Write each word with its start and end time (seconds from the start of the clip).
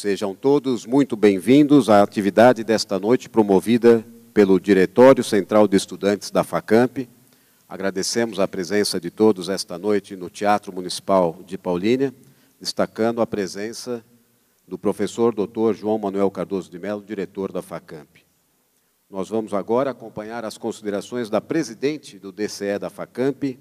Sejam 0.00 0.34
todos 0.34 0.86
muito 0.86 1.14
bem-vindos 1.14 1.90
à 1.90 2.02
atividade 2.02 2.64
desta 2.64 2.98
noite 2.98 3.28
promovida 3.28 4.02
pelo 4.32 4.58
Diretório 4.58 5.22
Central 5.22 5.68
de 5.68 5.76
Estudantes 5.76 6.30
da 6.30 6.42
FACAMP. 6.42 7.06
Agradecemos 7.68 8.40
a 8.40 8.48
presença 8.48 8.98
de 8.98 9.10
todos 9.10 9.50
esta 9.50 9.76
noite 9.76 10.16
no 10.16 10.30
Teatro 10.30 10.72
Municipal 10.72 11.38
de 11.46 11.58
Paulínia, 11.58 12.14
destacando 12.58 13.20
a 13.20 13.26
presença 13.26 14.02
do 14.66 14.78
professor 14.78 15.34
Dr. 15.34 15.74
João 15.74 15.98
Manuel 15.98 16.30
Cardoso 16.30 16.70
de 16.70 16.78
Mello, 16.78 17.04
diretor 17.06 17.52
da 17.52 17.60
FACAMP. 17.60 18.24
Nós 19.10 19.28
vamos 19.28 19.52
agora 19.52 19.90
acompanhar 19.90 20.46
as 20.46 20.56
considerações 20.56 21.28
da 21.28 21.42
presidente 21.42 22.18
do 22.18 22.32
DCE 22.32 22.78
da 22.78 22.88
FACAMP, 22.88 23.58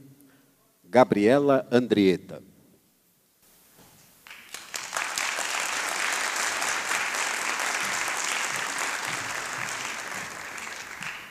Gabriela 0.86 1.68
Andrieta. 1.70 2.42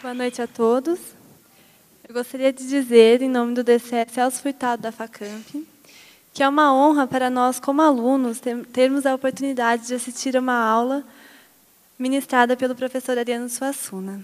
Boa 0.00 0.14
noite 0.14 0.40
a 0.40 0.46
todos. 0.46 1.00
Eu 2.08 2.14
gostaria 2.14 2.52
de 2.52 2.68
dizer, 2.68 3.20
em 3.20 3.28
nome 3.28 3.52
do 3.52 3.64
DCE 3.64 4.06
Celso 4.08 4.40
Furtado 4.40 4.80
da 4.80 4.92
FACAMP, 4.92 5.66
que 6.32 6.40
é 6.40 6.48
uma 6.48 6.72
honra 6.72 7.04
para 7.04 7.28
nós, 7.28 7.58
como 7.58 7.82
alunos, 7.82 8.40
termos 8.72 9.04
a 9.04 9.14
oportunidade 9.16 9.88
de 9.88 9.94
assistir 9.94 10.36
a 10.36 10.40
uma 10.40 10.54
aula 10.54 11.04
ministrada 11.98 12.56
pelo 12.56 12.76
professor 12.76 13.18
Ariano 13.18 13.48
Suassuna. 13.48 14.22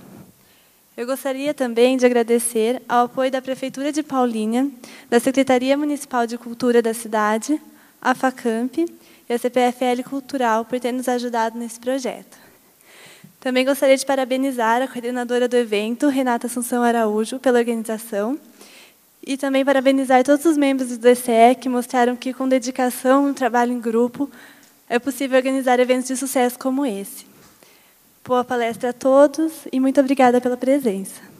Eu 0.97 1.07
gostaria 1.07 1.53
também 1.53 1.97
de 1.97 2.07
agradecer 2.07 2.81
ao 2.89 3.07
apoio 3.07 3.33
da 3.33 3.43
Prefeitura 3.43 3.91
de 3.91 4.05
Paulínia, 4.05 4.71
da 5.11 5.19
Secretaria 5.19 5.77
Municipal 5.77 6.25
de 6.25 6.39
Cultura 6.39 6.81
da 6.81 6.95
cidade, 6.95 7.61
a 8.01 8.15
FACAMP 8.15 8.79
e 9.29 9.33
a 9.33 9.37
CPFL 9.37 10.09
Cultural 10.09 10.65
por 10.65 10.79
ter 10.79 10.93
nos 10.93 11.09
ajudado 11.09 11.59
nesse 11.59 11.81
projeto. 11.81 12.44
Também 13.45 13.63
gostaria 13.63 13.95
de 13.95 14.07
parabenizar 14.07 14.81
a 14.81 14.89
coordenadora 14.89 15.47
do 15.47 15.55
evento, 15.55 16.09
Renata 16.09 16.47
Assunção 16.47 16.83
Araújo, 16.83 17.39
pela 17.39 17.59
organização. 17.59 18.41
E 19.23 19.37
também 19.37 19.63
parabenizar 19.63 20.25
todos 20.25 20.47
os 20.47 20.57
membros 20.57 20.89
do 20.89 20.97
DCE 20.97 21.55
que 21.61 21.69
mostraram 21.69 22.17
que, 22.17 22.33
com 22.33 22.49
dedicação 22.49 23.29
e 23.29 23.35
trabalho 23.35 23.73
em 23.73 23.79
grupo, 23.79 24.31
é 24.89 24.99
possível 24.99 25.37
organizar 25.37 25.79
eventos 25.79 26.09
de 26.09 26.17
sucesso 26.17 26.59
como 26.59 26.87
esse. 26.87 27.27
Boa 28.25 28.43
palestra 28.43 28.89
a 28.89 28.93
todos 28.95 29.69
e 29.71 29.79
muito 29.79 30.01
obrigada 30.01 30.41
pela 30.41 30.57
presença. 30.57 31.34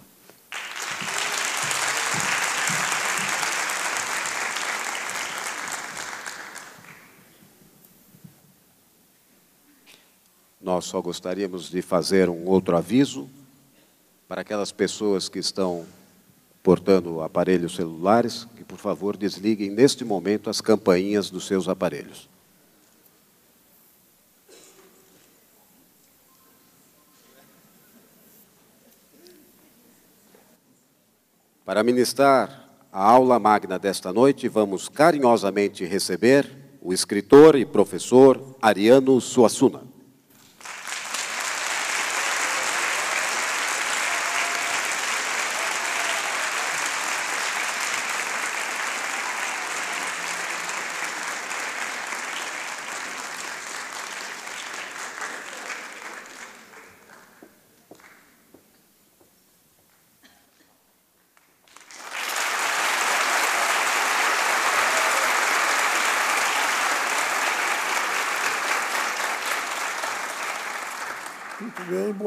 Nós 10.65 10.87
só 10.87 10.99
gostaríamos 10.99 11.69
de 11.69 11.83
fazer 11.83 12.31
um 12.31 12.49
outro 12.49 12.75
aviso 12.75 13.29
para 14.27 14.41
aquelas 14.41 14.73
pessoas 14.73 15.29
que 15.29 15.39
estão 15.39 15.85
portando 16.63 17.21
aparelhos 17.21 17.77
celulares, 17.77 18.47
que 18.57 18.65
por 18.65 18.79
favor 18.79 19.15
desliguem 19.15 19.69
neste 19.69 20.07
momento 20.07 20.49
as 20.49 20.63
campainhas 20.63 21.29
dos 21.29 21.47
seus 21.47 21.69
aparelhos. 21.69 22.31
Para 31.63 31.83
ministrar 31.83 32.71
a 32.91 33.03
aula 33.03 33.39
magna 33.39 33.79
desta 33.79 34.15
noite, 34.15 34.49
vamos 34.49 34.89
carinhosamente 34.89 35.85
receber 35.85 36.51
o 36.81 36.91
escritor 36.91 37.55
e 37.55 37.67
professor 37.67 38.57
Ariano 38.63 39.21
Suassuna. 39.21 39.94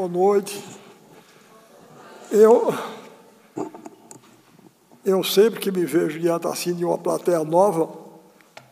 Noite. 0.07 0.63
Eu, 2.31 2.73
eu 5.06 5.23
sempre 5.23 5.59
que 5.59 5.72
me 5.72 5.85
vejo 5.85 6.19
diante 6.19 6.47
assim 6.47 6.73
de 6.73 6.84
uma 6.84 6.97
plateia 6.97 7.44
nova, 7.44 7.90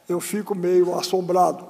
eu 0.07 0.19
fico 0.19 0.53
meio 0.53 0.93
assombrado. 0.95 1.65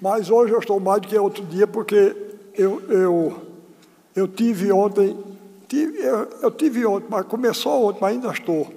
Mas 0.00 0.30
hoje 0.30 0.52
eu 0.52 0.58
estou 0.58 0.78
mais 0.78 1.00
do 1.00 1.08
que 1.08 1.18
outro 1.18 1.44
dia, 1.44 1.66
porque 1.66 2.14
eu, 2.54 2.82
eu, 2.90 3.42
eu 4.14 4.28
tive 4.28 4.70
ontem, 4.70 5.18
tive, 5.68 5.98
eu, 5.98 6.28
eu 6.42 6.50
tive 6.50 6.84
ontem, 6.84 7.06
mas 7.08 7.26
começou 7.26 7.86
ontem, 7.86 7.98
mas 8.00 8.12
ainda 8.12 8.30
estou. 8.30 8.68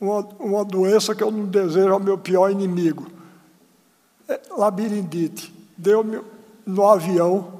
Uma, 0.00 0.20
uma 0.38 0.64
doença 0.64 1.14
que 1.14 1.22
eu 1.22 1.30
não 1.30 1.44
desejo 1.46 1.92
ao 1.92 2.00
meu 2.00 2.18
pior 2.18 2.50
inimigo. 2.50 3.06
É 4.28 4.40
labirindite. 4.56 5.52
Deu-me 5.76 6.20
no 6.66 6.88
avião, 6.88 7.53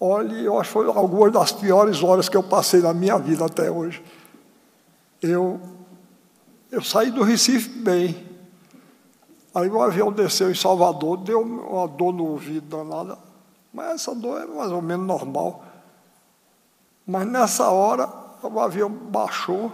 Olha, 0.00 0.34
eu 0.34 0.58
acho 0.58 0.68
que 0.68 0.72
foi 0.72 0.86
algumas 0.86 1.32
das 1.32 1.52
piores 1.52 2.02
horas 2.02 2.28
que 2.28 2.36
eu 2.36 2.42
passei 2.42 2.80
na 2.80 2.92
minha 2.92 3.18
vida 3.18 3.44
até 3.44 3.70
hoje. 3.70 4.02
Eu, 5.22 5.60
eu 6.70 6.82
saí 6.82 7.10
do 7.10 7.22
Recife 7.22 7.68
bem. 7.68 8.34
Aí 9.54 9.68
o 9.68 9.80
avião 9.80 10.12
desceu 10.12 10.50
em 10.50 10.54
Salvador, 10.54 11.18
deu 11.18 11.40
uma 11.40 11.86
dor 11.86 12.12
no 12.12 12.26
ouvido 12.26 12.76
danada. 12.76 13.16
Mas 13.72 13.94
essa 13.94 14.14
dor 14.14 14.42
é 14.42 14.46
mais 14.46 14.70
ou 14.70 14.82
menos 14.82 15.06
normal. 15.06 15.64
Mas 17.06 17.26
nessa 17.26 17.70
hora, 17.70 18.08
o 18.42 18.60
avião 18.60 18.90
baixou. 18.90 19.72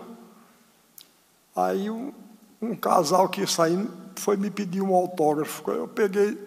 Aí 1.56 1.90
um, 1.90 2.12
um 2.60 2.76
casal 2.76 3.28
que 3.28 3.46
saiu 3.46 3.90
foi 4.16 4.36
me 4.36 4.50
pedir 4.50 4.82
um 4.82 4.94
autógrafo. 4.94 5.70
Eu 5.70 5.88
peguei 5.88 6.38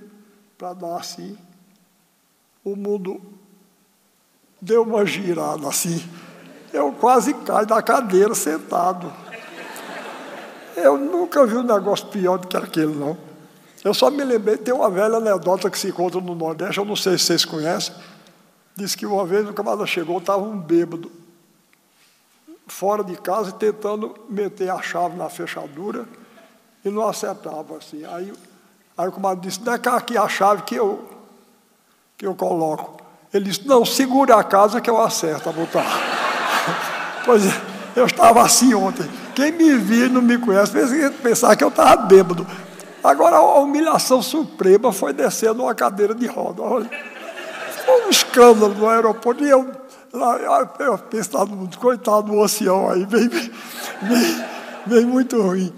para 0.58 0.74
dar 0.74 0.98
assim. 0.98 1.38
O 2.64 2.76
mundo 2.76 3.22
deu 4.63 4.84
uma 4.84 5.06
girada 5.06 5.68
assim. 5.68 6.01
Eu 6.72 6.94
quase 6.94 7.34
caio 7.34 7.68
da 7.68 7.81
cadeira 7.81 8.34
sentado. 8.34 9.12
Eu 10.75 10.97
nunca 10.97 11.46
vi 11.46 11.57
um 11.57 11.63
negócio 11.63 12.07
pior 12.07 12.38
do 12.40 12.47
que 12.47 12.57
aquele, 12.57 12.96
não. 12.96 13.18
Eu 13.84 13.94
só 13.94 14.09
me 14.09 14.24
lembrei, 14.24 14.57
tem 14.57 14.74
uma 14.74 14.90
velha 14.90 15.18
anedota 15.18 15.69
que 15.69 15.78
se 15.78 15.90
encontra 15.90 16.19
no 16.19 16.34
Nordeste, 16.34 16.78
eu 16.78 16.85
não 16.85 16.96
sei 16.96 17.18
se 17.18 17.25
vocês 17.25 17.46
conhecem. 17.46 17.94
Diz 18.75 18.96
que 18.96 19.06
uma 19.06 19.25
vez 19.25 19.47
o 19.47 19.53
camarada 19.53 19.85
chegou, 19.85 20.18
estava 20.18 20.41
um 20.41 20.57
bêbado, 20.57 21.12
fora 22.66 23.03
de 23.03 23.16
casa, 23.18 23.51
tentando 23.51 24.16
meter 24.30 24.72
a 24.72 24.81
chave 24.81 25.18
na 25.18 25.30
fechadura 25.30 26.07
e 26.84 26.90
não 26.90 27.07
acertava 27.07 27.78
assim. 27.78 28.06
Aí, 28.06 28.34
aí 28.97 29.07
o 29.09 29.12
camarada 29.12 29.41
disse, 29.41 29.59
dá 29.59 29.78
cá 29.78 29.97
aqui 29.97 30.18
a 30.18 30.28
chave 30.30 30.63
que 30.63 30.75
eu, 30.75 31.07
que 32.18 32.25
eu 32.25 32.34
coloco. 32.34 33.03
Ele 33.33 33.45
disse, 33.45 33.68
não, 33.68 33.83
segura 33.83 34.35
a 34.35 34.44
casa 34.44 34.80
que 34.80 34.89
eu 34.89 35.01
acerto 35.01 35.50
a 35.50 35.51
botar. 35.51 35.85
pois 37.25 37.45
é, 37.45 37.62
eu 37.95 38.06
estava 38.06 38.44
assim 38.44 38.74
ontem. 38.74 39.09
Quem 39.33 39.51
me 39.51 39.75
viu 39.75 40.09
não 40.09 40.21
me 40.21 40.38
conhece, 40.38 40.71
pensar 41.24 41.56
que 41.56 41.63
eu 41.63 41.69
estava 41.69 41.95
bêbado. 42.03 42.45
Agora, 43.03 43.38
a 43.38 43.59
humilhação 43.59 44.21
suprema 44.21 44.94
foi 44.94 45.12
descer 45.12 45.53
numa 45.53 45.74
cadeira 45.74 46.13
de 46.13 46.27
roda. 46.27 46.62
Olha, 46.62 46.89
foi 47.83 48.06
um 48.06 48.09
escândalo 48.09 48.74
no 48.75 48.88
aeroporto. 48.88 49.44
E 49.44 49.50
eu, 49.50 49.69
lá, 50.13 50.69
eu 50.80 50.97
pensava, 51.00 51.50
coitado 51.80 52.31
do 52.31 52.41
ancião 52.41 52.89
aí, 52.89 53.06
vem, 53.06 53.30
vem 54.85 55.06
muito 55.06 55.41
ruim. 55.41 55.74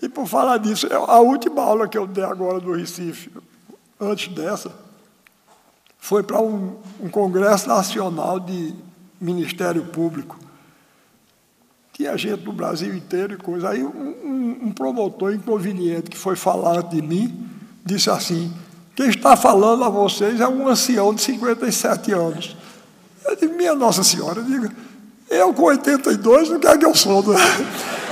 E 0.00 0.08
por 0.08 0.26
falar 0.26 0.58
disso, 0.58 0.86
a 0.90 1.18
última 1.20 1.62
aula 1.62 1.86
que 1.86 1.98
eu 1.98 2.06
dei 2.06 2.24
agora 2.24 2.60
do 2.60 2.72
Recife, 2.72 3.30
antes 4.00 4.32
dessa, 4.34 4.72
foi 6.00 6.22
para 6.22 6.40
um, 6.40 6.76
um, 6.98 7.08
congresso 7.08 7.68
nacional 7.68 8.40
de 8.40 8.74
Ministério 9.20 9.84
Público. 9.84 10.38
Tinha 11.92 12.16
gente 12.16 12.40
do 12.40 12.52
Brasil 12.52 12.94
inteiro 12.94 13.34
e 13.34 13.36
coisa. 13.36 13.68
Aí 13.68 13.84
um, 13.84 14.58
um, 14.64 14.72
promotor 14.72 15.34
inconveniente 15.34 16.10
que 16.10 16.16
foi 16.16 16.34
falar 16.34 16.82
de 16.84 17.02
mim, 17.02 17.46
disse 17.84 18.08
assim, 18.08 18.50
quem 18.96 19.10
está 19.10 19.36
falando 19.36 19.84
a 19.84 19.90
vocês 19.90 20.40
é 20.40 20.48
um 20.48 20.66
ancião 20.66 21.12
de 21.12 21.20
57 21.20 22.12
anos. 22.12 22.56
Eu 23.24 23.36
disse, 23.36 23.48
minha 23.48 23.74
Nossa 23.74 24.02
Senhora, 24.02 24.42
diga, 24.42 24.72
eu 25.28 25.52
com 25.52 25.64
82, 25.64 26.48
não 26.48 26.58
quero 26.58 26.78
que 26.78 26.86
eu 26.86 26.94
sou. 26.94 27.22
Né? 27.28 27.38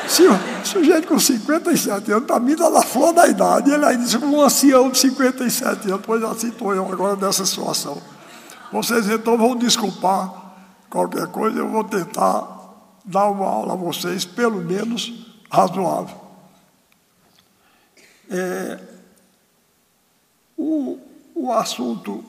Se, 0.09 0.23
sujeito 0.65 1.07
com 1.07 1.19
57 1.19 2.11
anos, 2.11 2.27
para 2.27 2.41
mim 2.41 2.53
está 2.53 2.71
na 2.71 2.83
flor 2.83 3.13
da 3.13 3.29
idade. 3.29 3.71
Ele 3.71 3.85
aí 3.85 3.97
disse, 3.99 4.17
um 4.17 4.41
ancião 4.41 4.91
de 4.91 4.99
57 4.99 5.91
anos, 5.91 6.01
pois 6.05 6.23
assim 6.25 6.49
estou 6.49 6.75
eu 6.75 6.91
agora 6.91 7.15
nessa 7.15 7.45
situação. 7.45 8.01
Vocês 8.73 9.09
então 9.09 9.37
vão 9.37 9.55
desculpar 9.55 10.33
qualquer 10.89 11.27
coisa, 11.29 11.59
eu 11.59 11.69
vou 11.69 11.85
tentar 11.85 12.47
dar 13.05 13.27
uma 13.27 13.47
aula 13.47 13.75
a 13.75 13.77
vocês, 13.77 14.25
pelo 14.25 14.63
menos 14.63 15.27
razoável. 15.51 16.17
É, 18.31 18.79
o, 20.57 20.99
o 21.35 21.53
assunto, 21.53 22.25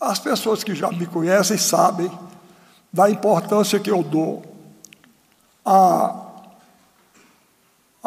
as 0.00 0.18
pessoas 0.18 0.64
que 0.64 0.74
já 0.74 0.90
me 0.90 1.06
conhecem 1.06 1.58
sabem 1.58 2.10
da 2.92 3.10
importância 3.10 3.78
que 3.78 3.90
eu 3.90 4.02
dou 4.02 4.42
a, 5.64 6.27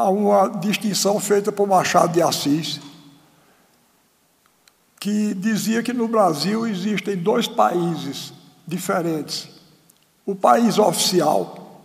a 0.02 0.10
uma 0.10 0.50
distinção 0.60 1.20
feita 1.20 1.52
por 1.52 1.68
Machado 1.68 2.14
de 2.14 2.22
Assis, 2.22 2.80
que 5.00 5.34
dizia 5.34 5.84
que 5.84 5.94
no 5.94 6.08
Brasil 6.08 6.68
existem 6.68 7.16
dois 7.16 7.48
países 7.48 8.34
diferentes: 8.68 9.48
o 10.26 10.36
país 10.36 10.78
oficial 10.78 11.82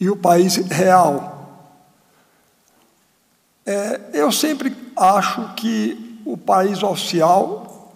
e 0.00 0.10
o 0.10 0.16
país 0.16 0.56
real. 0.56 1.36
É, 3.64 4.00
eu 4.14 4.32
sempre 4.32 4.74
acho 4.96 5.54
que 5.54 6.20
o 6.24 6.36
país 6.36 6.82
oficial 6.82 7.94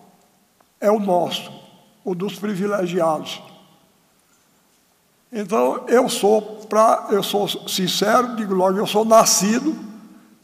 é 0.81 0.91
o 0.91 1.00
nosso, 1.00 1.50
o 2.05 2.15
dos 2.15 2.38
privilegiados. 2.38 3.51
Então, 5.32 5.84
eu 5.88 6.11
sou, 6.11 6.43
pra, 6.69 7.06
eu 7.11 7.23
sou 7.23 7.49
sincero, 7.49 8.37
digo 8.37 8.52
logo, 8.52 8.76
eu 8.76 8.87
sou 8.87 9.02
nascido, 9.02 9.75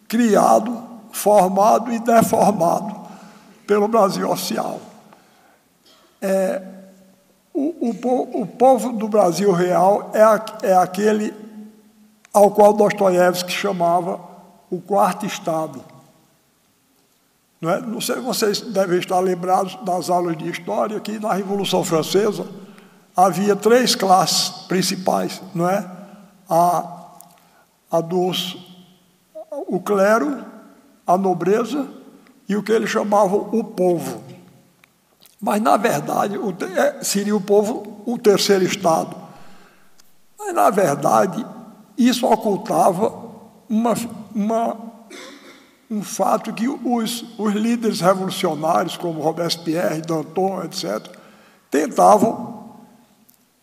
criado, 0.09 0.83
formado 1.13 1.93
e 1.93 1.99
deformado 1.99 2.97
pelo 3.67 3.87
Brasil 3.87 4.31
oficial. 4.31 4.81
É, 6.23 6.63
o, 7.53 7.91
o, 7.91 8.41
o, 8.43 8.47
povo 8.47 8.93
do 8.95 9.07
Brasil 9.09 9.53
real 9.53 10.11
é, 10.15 10.69
é 10.69 10.75
aquele 10.75 11.35
ao 12.33 12.51
qual 12.51 12.73
Dostoiévski 12.73 13.53
chamava 13.53 14.19
o 14.71 14.81
quarto 14.81 15.27
estado. 15.27 15.85
Não, 17.61 17.71
é? 17.71 17.81
não 17.81 18.01
sei, 18.01 18.17
vocês 18.17 18.61
devem 18.63 18.99
estar 18.99 19.19
lembrados 19.21 19.77
das 19.85 20.09
aulas 20.09 20.37
de 20.37 20.49
história 20.49 20.99
que 20.99 21.19
na 21.19 21.35
Revolução 21.35 21.85
Francesa 21.85 22.47
havia 23.19 23.57
três 23.57 23.97
classes 23.97 24.51
principais, 24.69 25.43
não 25.53 25.69
é? 25.69 25.85
A, 26.49 27.17
a 27.91 28.01
dos 28.01 28.57
o 29.67 29.81
clero, 29.81 30.45
a 31.05 31.19
nobreza 31.19 31.89
e 32.49 32.55
o 32.55 32.63
que 32.63 32.71
eles 32.71 32.89
chamavam 32.89 33.49
o 33.51 33.65
povo. 33.65 34.23
Mas 35.41 35.61
na 35.61 35.77
verdade 35.77 36.39
o, 36.39 36.55
é, 36.77 37.03
seria 37.03 37.35
o 37.35 37.41
povo 37.41 38.03
o 38.07 38.17
terceiro 38.17 38.65
estado. 38.65 39.17
Mas 40.39 40.55
na 40.55 40.71
verdade 40.71 41.45
isso 41.97 42.25
ocultava 42.25 43.13
uma, 43.69 43.95
uma, 44.33 44.77
um 45.91 46.05
fato 46.05 46.53
que 46.53 46.69
os, 46.69 47.25
os 47.37 47.53
líderes 47.53 48.01
revolucionários, 48.01 48.97
como 48.97 49.21
Robespierre, 49.21 50.03
Danton, 50.03 50.63
etc., 50.63 51.05
tentavam 51.69 52.58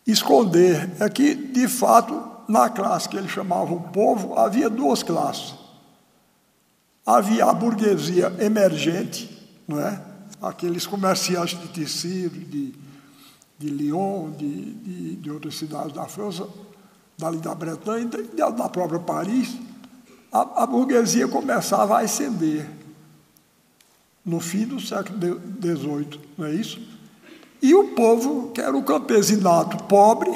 esconder 0.06 0.92
é 1.00 1.10
que, 1.10 1.34
de 1.34 1.68
fato, 1.68 2.22
na 2.48 2.70
classe 2.70 3.10
que 3.10 3.18
ele 3.18 3.28
chamava 3.28 3.74
o 3.74 3.82
povo, 3.82 4.38
havia 4.38 4.70
duas 4.70 5.02
classes. 5.02 5.56
Havia 7.06 7.46
a 7.46 7.54
burguesia 7.54 8.34
emergente, 8.40 9.30
não 9.68 9.80
é? 9.80 10.02
aqueles 10.42 10.86
comerciantes 10.86 11.60
de 11.60 11.68
tecido, 11.70 12.38
de, 12.40 12.74
de 13.58 13.70
Lyon, 13.70 14.32
de, 14.32 14.74
de, 14.74 15.16
de 15.16 15.32
outras 15.32 15.56
cidades 15.56 15.94
da 15.94 16.06
França, 16.06 16.48
dali 17.18 17.38
da 17.38 17.56
Bretanha, 17.56 18.08
da 18.08 18.70
própria 18.70 19.00
Paris, 19.00 19.58
a, 20.32 20.64
a 20.64 20.68
burguesia 20.68 21.28
começava 21.28 21.98
a 21.98 22.02
ascender 22.02 22.70
no 24.24 24.40
fim 24.40 24.66
do 24.66 24.80
século 24.80 25.40
XVIII, 25.62 26.20
não 26.38 26.46
é 26.48 26.54
isso? 26.54 26.82
E 27.62 27.74
o 27.74 27.96
povo, 27.96 28.52
que 28.52 28.62
era 28.62 28.76
o 28.76 28.84
campesinato 28.84 29.84
pobre 29.86 30.32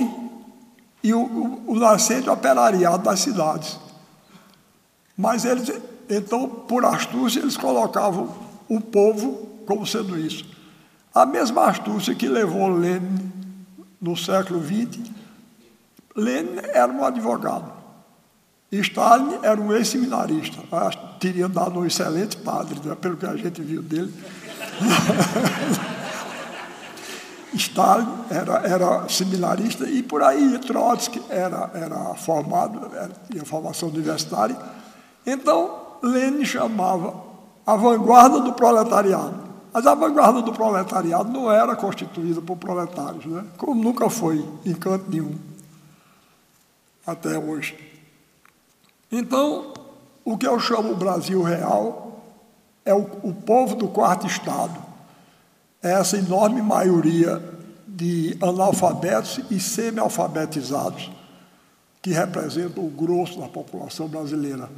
e 1.03 1.13
o, 1.13 1.19
o, 1.19 1.71
o 1.71 1.75
nascente 1.75 2.29
operariado 2.29 3.03
das 3.03 3.19
cidades. 3.19 3.79
Mas 5.15 5.45
eles, 5.45 5.69
então, 6.09 6.47
por 6.47 6.85
astúcia, 6.85 7.39
eles 7.39 7.57
colocavam 7.57 8.33
o 8.67 8.79
povo 8.79 9.47
como 9.65 9.85
sendo 9.85 10.17
isso. 10.17 10.45
A 11.13 11.25
mesma 11.25 11.65
astúcia 11.65 12.15
que 12.15 12.27
levou 12.27 12.69
Lenin 12.69 13.31
no 14.01 14.15
século 14.15 14.63
XX, 14.63 15.11
Lenin 16.15 16.59
era 16.73 16.91
um 16.91 17.03
advogado. 17.03 17.79
Stalin 18.71 19.39
era 19.41 19.59
um 19.59 19.73
ex-seminarista. 19.73 20.61
Teria 21.19 21.49
dado 21.49 21.79
um 21.79 21.85
excelente 21.85 22.37
padre, 22.37 22.79
né, 22.83 22.95
pelo 22.95 23.17
que 23.17 23.25
a 23.25 23.35
gente 23.35 23.61
viu 23.61 23.81
dele. 23.81 24.13
Stalin 27.53 28.07
era, 28.29 28.57
era 28.67 29.09
seminarista 29.09 29.87
e 29.89 30.03
por 30.03 30.21
aí 30.21 30.57
Trotsky 30.59 31.21
era, 31.29 31.69
era 31.73 32.13
formado, 32.15 32.91
era, 32.95 33.11
tinha 33.29 33.43
formação 33.45 33.89
universitária. 33.89 34.57
Então, 35.25 35.97
Lenin 36.01 36.45
chamava 36.45 37.13
a 37.65 37.75
vanguarda 37.75 38.39
do 38.39 38.53
proletariado. 38.53 39.49
Mas 39.71 39.85
a 39.85 39.93
vanguarda 39.93 40.41
do 40.41 40.51
proletariado 40.51 41.31
não 41.31 41.51
era 41.51 41.75
constituída 41.75 42.41
por 42.41 42.57
proletários, 42.57 43.25
né? 43.25 43.45
como 43.57 43.83
nunca 43.83 44.09
foi 44.09 44.43
em 44.65 44.73
canto 44.73 45.09
nenhum, 45.09 45.35
até 47.05 47.37
hoje. 47.37 47.77
Então, 49.11 49.73
o 50.25 50.37
que 50.37 50.47
eu 50.47 50.59
chamo 50.59 50.91
o 50.91 50.95
Brasil 50.95 51.41
real 51.43 52.21
é 52.83 52.93
o, 52.93 53.07
o 53.21 53.33
povo 53.33 53.75
do 53.75 53.87
quarto 53.87 54.25
estado, 54.25 54.88
essa 55.81 56.17
enorme 56.17 56.61
maioria 56.61 57.41
de 57.87 58.37
analfabetos 58.41 59.39
e 59.49 59.59
semi-alfabetizados 59.59 61.11
que 62.01 62.11
representam 62.11 62.85
o 62.85 62.89
grosso 62.89 63.39
da 63.39 63.47
população 63.47 64.07
brasileira. 64.07 64.69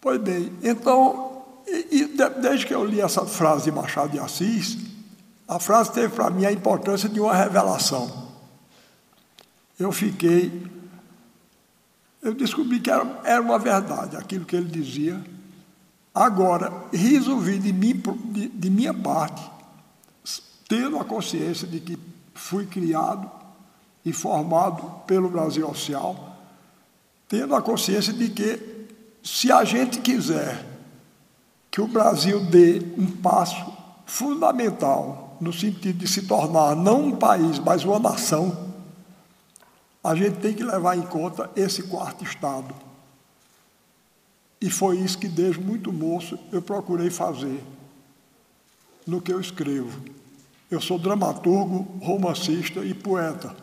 Pois 0.00 0.20
bem, 0.20 0.52
então, 0.62 1.42
e, 1.66 2.02
e 2.02 2.16
desde 2.40 2.66
que 2.66 2.74
eu 2.74 2.84
li 2.84 3.00
essa 3.00 3.24
frase 3.24 3.64
de 3.64 3.72
Machado 3.72 4.12
de 4.12 4.18
Assis, 4.18 4.78
a 5.46 5.58
frase 5.58 5.92
teve 5.92 6.14
para 6.14 6.30
mim 6.30 6.44
a 6.44 6.52
importância 6.52 7.08
de 7.08 7.20
uma 7.20 7.34
revelação. 7.34 8.28
Eu 9.78 9.92
fiquei, 9.92 10.66
eu 12.22 12.34
descobri 12.34 12.80
que 12.80 12.90
era, 12.90 13.20
era 13.24 13.40
uma 13.40 13.58
verdade 13.58 14.16
aquilo 14.16 14.44
que 14.44 14.56
ele 14.56 14.68
dizia. 14.68 15.22
Agora, 16.12 16.72
resolvi 16.92 17.58
de, 17.58 17.72
mim, 17.72 18.02
de, 18.32 18.48
de 18.48 18.70
minha 18.70 18.92
parte 18.92 19.57
tendo 20.68 20.98
a 20.98 21.04
consciência 21.04 21.66
de 21.66 21.80
que 21.80 21.98
fui 22.34 22.66
criado 22.66 23.28
e 24.04 24.12
formado 24.12 25.02
pelo 25.06 25.30
Brasil 25.30 25.66
Oficial, 25.66 26.36
tendo 27.26 27.54
a 27.56 27.62
consciência 27.62 28.12
de 28.12 28.28
que, 28.28 28.86
se 29.22 29.50
a 29.50 29.64
gente 29.64 29.98
quiser 30.00 30.64
que 31.70 31.80
o 31.80 31.88
Brasil 31.88 32.44
dê 32.44 32.82
um 32.96 33.06
passo 33.06 33.72
fundamental 34.06 35.36
no 35.40 35.52
sentido 35.52 35.98
de 35.98 36.08
se 36.08 36.22
tornar 36.22 36.76
não 36.76 37.06
um 37.06 37.16
país, 37.16 37.58
mas 37.58 37.84
uma 37.84 37.98
nação, 37.98 38.74
a 40.02 40.14
gente 40.14 40.38
tem 40.38 40.54
que 40.54 40.64
levar 40.64 40.96
em 40.96 41.02
conta 41.02 41.50
esse 41.56 41.84
quarto 41.84 42.24
estado. 42.24 42.74
E 44.60 44.70
foi 44.70 44.98
isso 44.98 45.18
que, 45.18 45.28
desde 45.28 45.60
muito 45.60 45.92
moço, 45.92 46.38
eu 46.50 46.60
procurei 46.60 47.10
fazer 47.10 47.62
no 49.06 49.20
que 49.20 49.32
eu 49.32 49.40
escrevo. 49.40 50.17
Eu 50.70 50.80
sou 50.80 50.98
dramaturgo, 50.98 51.86
romancista 52.02 52.80
e 52.80 52.92
poeta. 52.92 53.54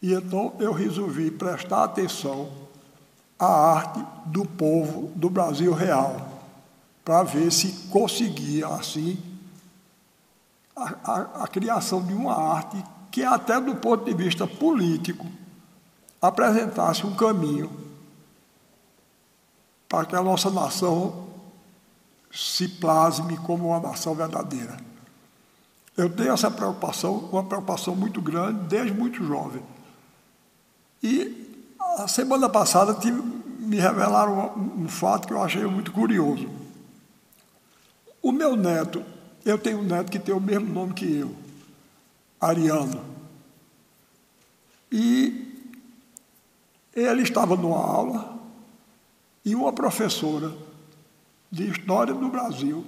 E 0.00 0.12
então 0.14 0.54
eu 0.58 0.72
resolvi 0.72 1.30
prestar 1.30 1.84
atenção 1.84 2.50
à 3.38 3.46
arte 3.46 4.04
do 4.26 4.44
povo 4.44 5.12
do 5.14 5.28
Brasil 5.28 5.72
real, 5.74 6.16
para 7.04 7.22
ver 7.22 7.52
se 7.52 7.88
conseguia, 7.90 8.66
assim, 8.68 9.18
a, 10.74 10.94
a, 11.04 11.44
a, 11.44 11.48
criação 11.48 12.02
de 12.02 12.12
uma 12.12 12.34
arte 12.34 12.82
que, 13.10 13.22
até 13.22 13.60
do 13.60 13.76
ponto 13.76 14.04
de 14.04 14.14
vista 14.14 14.46
político, 14.46 15.26
apresentasse 16.20 17.06
um 17.06 17.14
caminho 17.14 17.70
para 19.88 20.04
que 20.04 20.16
a 20.16 20.22
nossa 20.22 20.50
nação 20.50 21.26
se 22.32 22.68
plasme 22.68 23.36
como 23.38 23.68
uma 23.68 23.80
nação 23.80 24.14
verdadeira. 24.14 24.76
Eu 25.96 26.10
tenho 26.10 26.32
essa 26.32 26.50
preocupação, 26.50 27.28
uma 27.32 27.44
preocupação 27.44 27.96
muito 27.96 28.20
grande, 28.20 28.66
desde 28.66 28.92
muito 28.92 29.24
jovem. 29.24 29.62
E 31.02 31.46
a 31.98 32.06
semana 32.06 32.48
passada 32.48 32.92
tive, 32.94 33.22
me 33.22 33.76
revelaram 33.76 34.52
um, 34.56 34.84
um 34.84 34.88
fato 34.88 35.26
que 35.26 35.32
eu 35.32 35.42
achei 35.42 35.64
muito 35.64 35.92
curioso. 35.92 36.48
O 38.22 38.30
meu 38.30 38.56
neto, 38.56 39.02
eu 39.44 39.56
tenho 39.58 39.78
um 39.78 39.84
neto 39.84 40.10
que 40.10 40.18
tem 40.18 40.34
o 40.34 40.40
mesmo 40.40 40.72
nome 40.72 40.92
que 40.92 41.20
eu, 41.20 41.34
Ariano. 42.40 43.02
E 44.92 45.70
ele 46.94 47.22
estava 47.22 47.56
numa 47.56 47.78
aula 47.78 48.38
e 49.44 49.54
uma 49.54 49.72
professora 49.72 50.52
de 51.50 51.70
História 51.70 52.12
do 52.12 52.28
Brasil 52.28 52.84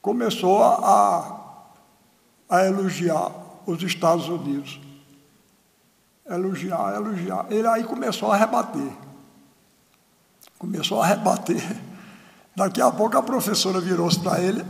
começou 0.00 0.62
a, 0.62 1.66
a 2.48 2.66
elogiar 2.66 3.30
os 3.66 3.82
Estados 3.82 4.28
Unidos. 4.28 4.80
Elogiar, 6.28 6.94
elogiar. 6.94 7.46
Ele 7.50 7.66
aí 7.66 7.84
começou 7.84 8.30
a 8.30 8.36
rebater. 8.36 8.90
Começou 10.58 11.02
a 11.02 11.06
rebater. 11.06 11.62
Daqui 12.54 12.80
a 12.80 12.90
pouco 12.90 13.16
a 13.16 13.22
professora 13.22 13.80
virou-se 13.80 14.18
para 14.20 14.40
ele. 14.40 14.64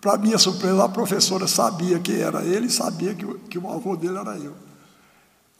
Para 0.00 0.16
minha 0.16 0.38
surpresa, 0.38 0.84
a 0.84 0.88
professora 0.88 1.46
sabia 1.46 1.98
que 1.98 2.20
era 2.20 2.42
ele, 2.42 2.70
sabia 2.70 3.14
que, 3.14 3.26
que 3.50 3.58
o 3.58 3.70
avô 3.70 3.96
dele 3.96 4.16
era 4.16 4.38
eu. 4.38 4.54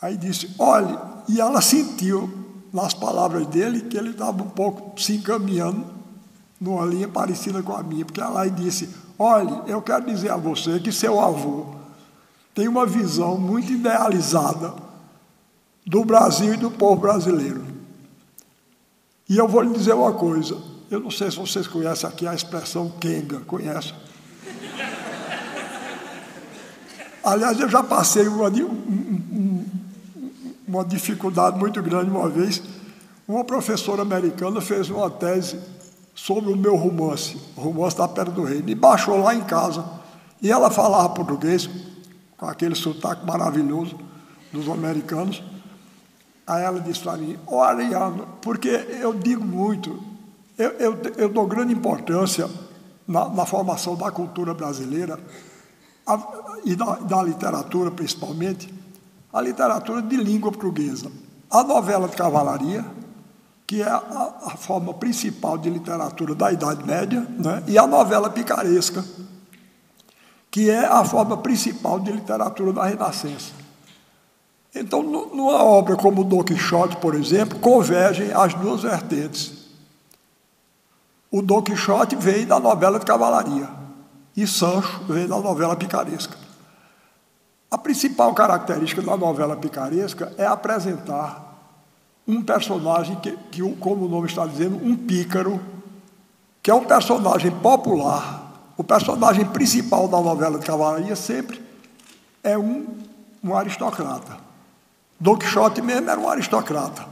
Aí 0.01 0.17
disse: 0.17 0.55
olhe, 0.59 0.99
e 1.29 1.41
ela 1.41 1.61
sentiu 1.61 2.33
nas 2.73 2.95
palavras 2.95 3.47
dele 3.49 3.83
que 3.83 3.99
ele 3.99 4.11
estava 4.11 4.43
um 4.43 4.49
pouco 4.49 4.99
se 4.99 5.17
encaminhando 5.17 6.00
numa 6.61 6.85
linha 6.85 7.09
parecida 7.09 7.63
com 7.63 7.75
a 7.75 7.83
minha, 7.83 8.05
porque 8.05 8.21
ela 8.21 8.47
disse: 8.49 8.91
olhe, 9.19 9.63
eu 9.67 9.81
quero 9.81 10.05
dizer 10.05 10.31
a 10.31 10.37
você 10.37 10.79
que 10.79 10.93
seu 10.93 11.19
avô 11.19 11.75
tem 12.55 12.69
uma 12.69 12.85
visão 12.85 13.39
muito 13.39 13.73
idealizada 13.73 14.75
do 15.87 16.05
Brasil 16.05 16.53
e 16.53 16.57
do 16.59 16.71
povo 16.71 17.01
brasileiro. 17.01 17.65
E 19.29 19.39
eu 19.39 19.49
vou 19.49 19.63
lhe 19.63 19.73
dizer 19.73 19.95
uma 19.95 20.13
coisa: 20.13 20.59
eu 20.91 21.01
não 21.01 21.11
sei 21.11 21.31
se 21.31 21.39
vocês 21.39 21.67
conhecem 21.67 22.09
aqui 22.09 22.27
a 22.27 22.35
expressão 22.35 22.91
Kenga, 23.01 23.41
conhecem? 23.41 23.95
Aliás, 27.23 27.61
eu 27.61 27.69
já 27.69 27.83
passei 27.83 28.27
uma, 28.27 28.51
uma 30.67 30.85
dificuldade 30.85 31.59
muito 31.59 31.83
grande 31.83 32.11
uma 32.11 32.29
vez. 32.29 32.63
Uma 33.29 33.45
professora 33.45 34.03
americana 34.03 34.61
fez 34.61 34.91
uma 34.91 35.09
tese 35.09 35.61
sobre 36.15 36.53
o 36.53 36.57
meu 36.57 36.77
romance, 36.77 37.37
o 37.57 37.61
romance 37.61 37.97
da 37.97 38.09
Pedra 38.09 38.33
do 38.33 38.45
Rei. 38.45 38.63
Me 38.63 38.75
baixou 38.75 39.19
lá 39.21 39.35
em 39.35 39.43
casa 39.43 39.85
e 40.43 40.51
ela 40.51 40.71
falava 40.71 41.09
português, 41.11 41.69
com 42.37 42.47
aquele 42.47 42.75
sotaque 42.75 43.25
maravilhoso 43.27 43.99
dos 44.53 44.69
americanos. 44.69 45.43
Aí 46.47 46.63
ela 46.63 46.81
disse 46.81 47.01
para 47.01 47.17
mim, 47.17 47.39
ô 47.47 47.57
oh, 47.57 47.63
Ariano, 47.63 48.27
porque 48.41 48.69
eu 48.69 49.13
digo 49.15 49.45
muito, 49.45 50.03
eu, 50.59 50.71
eu, 50.71 50.99
eu 51.17 51.29
dou 51.29 51.47
grande 51.47 51.73
importância 51.73 52.49
na, 53.07 53.29
na, 53.29 53.47
formação 53.47 53.95
da 53.95 54.11
cultura 54.11 54.53
brasileira 54.53 55.19
a, 56.07 56.19
e 56.65 56.75
da, 56.75 56.97
da 56.97 57.23
literatura 57.23 57.91
principalmente, 57.91 58.73
a 59.33 59.41
literatura 59.41 60.03
de 60.03 60.17
língua 60.17 60.51
portuguesa. 60.51 61.11
A 61.51 61.63
novela 61.63 62.09
de 62.09 62.17
cavalaria, 62.17 62.85
que 63.71 63.81
é 63.81 63.89
a, 63.89 64.33
a, 64.47 64.57
forma 64.57 64.93
principal 64.93 65.57
de 65.57 65.71
literatura 65.71 66.35
da 66.35 66.51
Idade 66.51 66.85
Média, 66.85 67.25
né? 67.39 67.63
e 67.69 67.79
a 67.79 67.87
novela 67.87 68.29
picaresca, 68.29 69.05
que 70.51 70.69
é 70.69 70.85
a 70.85 71.05
forma 71.05 71.37
principal 71.37 72.01
de 72.01 72.11
literatura 72.11 72.73
da 72.73 72.85
Renascença. 72.87 73.53
Então, 74.75 75.05
numa 75.05 75.63
obra 75.63 75.95
como 75.95 76.25
Don 76.25 76.43
Quixote, 76.43 76.97
por 76.97 77.15
exemplo, 77.15 77.61
convergem 77.61 78.33
as 78.33 78.55
duas 78.55 78.83
vertentes. 78.83 79.53
O 81.31 81.41
Don 81.41 81.63
Quixote 81.63 82.17
veio 82.17 82.49
da 82.49 82.59
novela 82.59 82.99
de 82.99 83.07
cavalaria 83.07 83.69
e 84.37 84.49
Sancho 84.49 85.05
veio 85.05 85.29
da 85.29 85.39
novela 85.39 85.77
picaresca. 85.77 86.37
A 87.71 87.79
principal 87.79 88.35
característica 88.35 89.01
da 89.01 89.17
novela 89.17 89.55
picaresca 89.55 90.33
é 90.37 90.45
apresentar 90.45 91.50
um 92.27 92.43
personagem 92.43 93.17
que, 93.17 93.37
que, 93.51 93.63
como 93.77 94.07
o 94.07 94.09
nome 94.09 94.27
está 94.27 94.47
dizendo, 94.47 94.77
um 94.77 94.97
pícaro, 94.97 95.61
que 96.63 96.71
é 96.71 96.75
um 96.75 96.85
personagem 96.85 97.51
popular. 97.51 98.73
O 98.77 98.85
personagem 98.85 99.45
principal 99.45 100.09
da 100.09 100.21
novela 100.21 100.59
de 100.59 100.65
cavalaria 100.65 101.17
sempre 101.17 101.61
é 102.43 102.57
um, 102.57 102.87
um 103.43 103.55
aristocrata. 103.55 104.39
Don 105.19 105.37
Quixote 105.37 105.83
mesmo 105.83 106.09
era 106.09 106.19
um 106.19 106.29
aristocrata. 106.29 107.05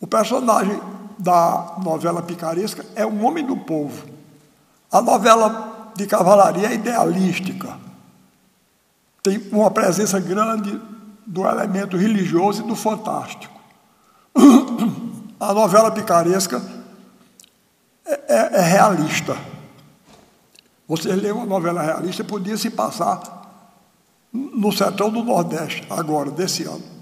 O 0.00 0.06
personagem 0.06 0.80
da 1.18 1.74
novela 1.82 2.22
picaresca 2.22 2.86
é 2.94 3.04
um 3.04 3.26
homem 3.26 3.44
do 3.44 3.56
povo. 3.56 4.06
A 4.90 5.02
novela 5.02 5.92
de 5.96 6.06
cavalaria 6.06 6.68
é 6.68 6.74
idealística. 6.74 7.76
Tem 9.22 9.48
uma 9.50 9.70
presença 9.70 10.20
grande 10.20 10.80
do 11.26 11.44
elemento 11.44 11.96
religioso 11.96 12.62
e 12.62 12.66
do 12.66 12.76
fantástico. 12.76 13.57
A 15.40 15.54
novela 15.54 15.90
picaresca 15.90 16.60
é, 18.04 18.12
é, 18.28 18.50
é 18.54 18.60
realista. 18.60 19.36
Você 20.88 21.14
lê 21.14 21.30
uma 21.30 21.46
novela 21.46 21.82
realista, 21.82 22.24
podia 22.24 22.56
se 22.56 22.70
passar 22.70 23.20
no 24.32 24.72
sertão 24.72 25.10
do 25.10 25.22
Nordeste, 25.22 25.86
agora, 25.90 26.30
desse 26.30 26.64
ano 26.64 26.98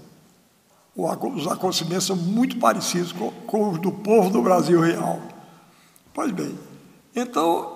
os 0.97 1.47
acontecimentos 1.47 2.07
são 2.07 2.15
muito 2.15 2.57
parecidos 2.57 3.11
com, 3.11 3.29
com 3.29 3.69
os 3.69 3.79
do 3.79 3.91
povo 3.91 4.31
do 4.31 4.41
Brasil 4.41 4.81
real. 4.81 5.21
Pois 6.13 6.31
bem, 6.31 6.57
então, 7.15 7.71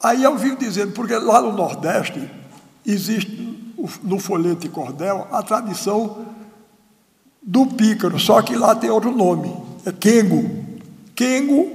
aí 0.00 0.22
eu 0.22 0.36
vivo 0.38 0.56
dizendo, 0.56 0.92
porque 0.92 1.16
lá 1.16 1.42
no 1.42 1.52
Nordeste 1.52 2.30
existe, 2.86 3.74
no 4.02 4.20
folheto 4.20 4.60
de 4.60 4.68
cordel, 4.68 5.26
a 5.32 5.42
tradição 5.42 6.26
do 7.42 7.66
pícaro, 7.66 8.18
só 8.18 8.42
que 8.42 8.54
lá 8.54 8.74
tem 8.74 8.90
outro 8.90 9.10
nome, 9.10 9.54
é 9.84 9.92
quengo. 9.92 10.64
Quengo, 11.14 11.70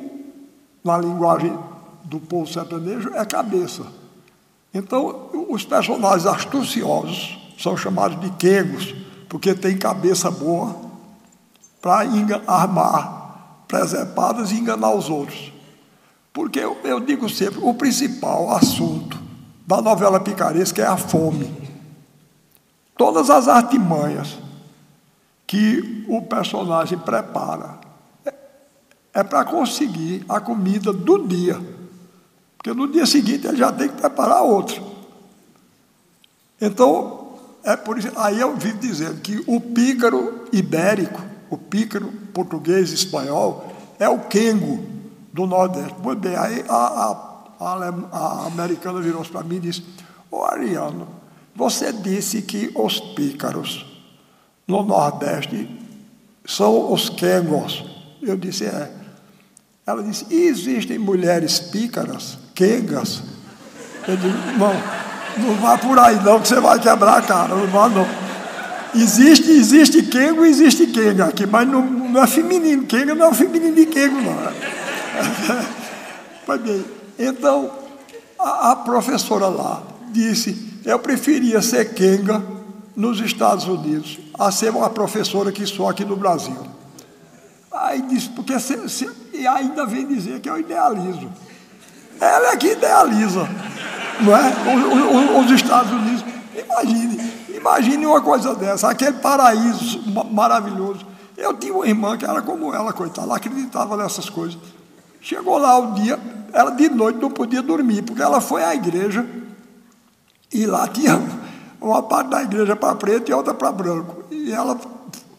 na 0.83 0.97
linguagem 0.97 1.57
do 2.03 2.19
povo 2.19 2.51
sertanejo, 2.51 3.11
é 3.15 3.25
cabeça. 3.25 3.85
Então, 4.73 5.29
os 5.49 5.63
personagens 5.63 6.25
astuciosos 6.25 7.39
são 7.57 7.75
chamados 7.75 8.19
de 8.19 8.29
quengos, 8.31 8.93
porque 9.29 9.53
tem 9.53 9.77
cabeça 9.77 10.29
boa 10.29 10.75
para 11.81 12.07
armar 12.47 13.63
presepadas 13.67 14.51
e 14.51 14.55
enganar 14.55 14.91
os 14.91 15.09
outros. 15.09 15.51
Porque 16.33 16.59
eu, 16.59 16.77
eu 16.83 16.99
digo 16.99 17.29
sempre, 17.29 17.59
o 17.61 17.73
principal 17.73 18.51
assunto 18.51 19.17
da 19.65 19.81
novela 19.81 20.19
picaresca 20.19 20.81
é 20.81 20.87
a 20.87 20.97
fome. 20.97 21.51
Todas 22.97 23.29
as 23.29 23.47
artimanhas 23.47 24.37
que 25.47 26.05
o 26.07 26.21
personagem 26.21 26.97
prepara 26.97 27.79
é, 28.25 28.33
é 29.13 29.23
para 29.23 29.45
conseguir 29.45 30.25
a 30.27 30.39
comida 30.39 30.91
do 30.91 31.27
dia. 31.27 31.59
Porque 32.57 32.73
no 32.73 32.87
dia 32.91 33.05
seguinte 33.05 33.47
ele 33.47 33.57
já 33.57 33.71
tem 33.71 33.89
que 33.89 33.95
preparar 33.95 34.41
outra. 34.41 34.81
Então, 36.59 37.35
é 37.63 37.75
por 37.75 37.97
isso, 37.97 38.11
aí 38.15 38.39
eu 38.39 38.55
vivo 38.55 38.79
dizendo 38.79 39.21
que 39.21 39.43
o 39.45 39.59
pícaro 39.59 40.45
ibérico 40.51 41.35
o 41.49 41.57
pícaro 41.57 42.11
português 42.33 42.91
espanhol 42.91 43.71
é 43.99 44.09
o 44.09 44.19
quengo 44.19 44.83
do 45.31 45.45
Nordeste. 45.45 45.95
Muito 46.01 46.19
bem, 46.19 46.35
aí 46.35 46.65
a, 46.67 46.75
a, 46.75 47.45
a, 47.59 47.93
a 48.11 48.47
americana 48.47 48.99
virou-se 48.99 49.29
para 49.29 49.43
mim 49.43 49.57
e 49.57 49.59
disse: 49.59 49.83
Ô 50.29 50.43
Ariano, 50.43 51.07
você 51.55 51.91
disse 51.93 52.41
que 52.41 52.71
os 52.75 52.99
pícaros 52.99 53.94
no 54.67 54.83
Nordeste 54.83 55.69
são 56.45 56.91
os 56.91 57.09
quengos. 57.09 57.83
Eu 58.21 58.37
disse: 58.37 58.65
é. 58.65 58.91
Ela 59.85 60.03
disse: 60.03 60.25
existem 60.33 60.97
mulheres 60.97 61.59
pícaras, 61.59 62.37
quengas? 62.53 63.21
Eu 64.07 64.17
disse: 64.17 64.37
não, 64.57 64.73
não 65.37 65.55
vá 65.55 65.77
por 65.77 65.97
aí 65.99 66.15
não, 66.23 66.39
que 66.39 66.47
você 66.47 66.59
vai 66.59 66.79
quebrar 66.79 67.17
a 67.17 67.21
cara, 67.21 67.55
não 67.55 67.67
vá 67.67 67.89
não. 67.89 68.05
Existe, 68.95 69.51
existe 69.51 70.03
Kengo 70.03 70.45
e 70.45 70.49
existe 70.49 70.87
Kenga 70.87 71.25
aqui, 71.25 71.45
mas 71.45 71.67
não, 71.67 71.81
não 71.81 72.23
é 72.23 72.27
feminino. 72.27 72.85
Kenga 72.85 73.13
não 73.13 73.27
é 73.27 73.33
feminino 73.33 73.75
de 73.75 73.85
Kengo, 73.87 74.21
não. 74.21 74.35
Bem, 76.57 76.85
então, 77.19 77.71
a, 78.39 78.71
a, 78.71 78.75
professora 78.77 79.47
lá 79.47 79.83
disse, 80.11 80.81
eu 80.85 80.97
preferia 80.99 81.61
ser 81.61 81.93
Kenga 81.93 82.54
nos 82.95 83.19
Estados 83.19 83.65
Unidos 83.65 84.19
a 84.37 84.51
ser 84.51 84.69
uma 84.71 84.89
professora 84.89 85.51
que 85.51 85.65
sou 85.65 85.89
aqui 85.89 86.05
no 86.05 86.15
Brasil. 86.15 86.57
Aí 87.71 88.01
disse, 88.03 88.29
porque 88.29 88.59
se, 88.59 88.87
se, 88.87 89.09
e 89.33 89.45
ainda 89.45 89.85
vem 89.85 90.07
dizer 90.07 90.39
que 90.39 90.49
eu 90.49 90.57
idealizo. 90.57 91.29
Ela 92.19 92.51
é 92.51 92.57
que 92.57 92.67
idealiza, 92.71 93.47
não 94.21 94.35
é? 94.35 94.49
Os, 94.49 95.41
os, 95.41 95.45
os 95.45 95.51
Estados 95.51 95.91
Unidos. 95.91 96.23
Imagine, 96.55 97.35
Imagine 97.65 98.05
uma 98.05 98.21
coisa 98.21 98.53
dessa, 98.53 98.89
aquele 98.91 99.13
paraíso 99.13 99.99
maravilhoso. 100.31 101.03
Eu 101.35 101.53
tinha 101.55 101.73
uma 101.73 101.87
irmã 101.87 102.15
que 102.15 102.23
era 102.23 102.39
como 102.43 102.71
ela, 102.71 102.93
coitada, 102.93 103.25
ela 103.27 103.37
acreditava 103.37 103.97
nessas 103.97 104.29
coisas. 104.29 104.55
Chegou 105.19 105.57
lá 105.57 105.79
um 105.79 105.95
dia, 105.95 106.19
ela 106.53 106.69
de 106.69 106.87
noite 106.89 107.17
não 107.19 107.31
podia 107.31 107.63
dormir, 107.63 108.03
porque 108.03 108.21
ela 108.21 108.39
foi 108.39 108.63
à 108.63 108.75
igreja 108.75 109.25
e 110.53 110.67
lá 110.67 110.87
tinha 110.87 111.19
uma 111.81 112.03
parte 112.03 112.29
da 112.29 112.43
igreja 112.43 112.75
para 112.75 112.95
preto 112.95 113.29
e 113.29 113.33
outra 113.33 113.53
para 113.53 113.71
branco. 113.71 114.23
E 114.31 114.51
ela 114.51 114.79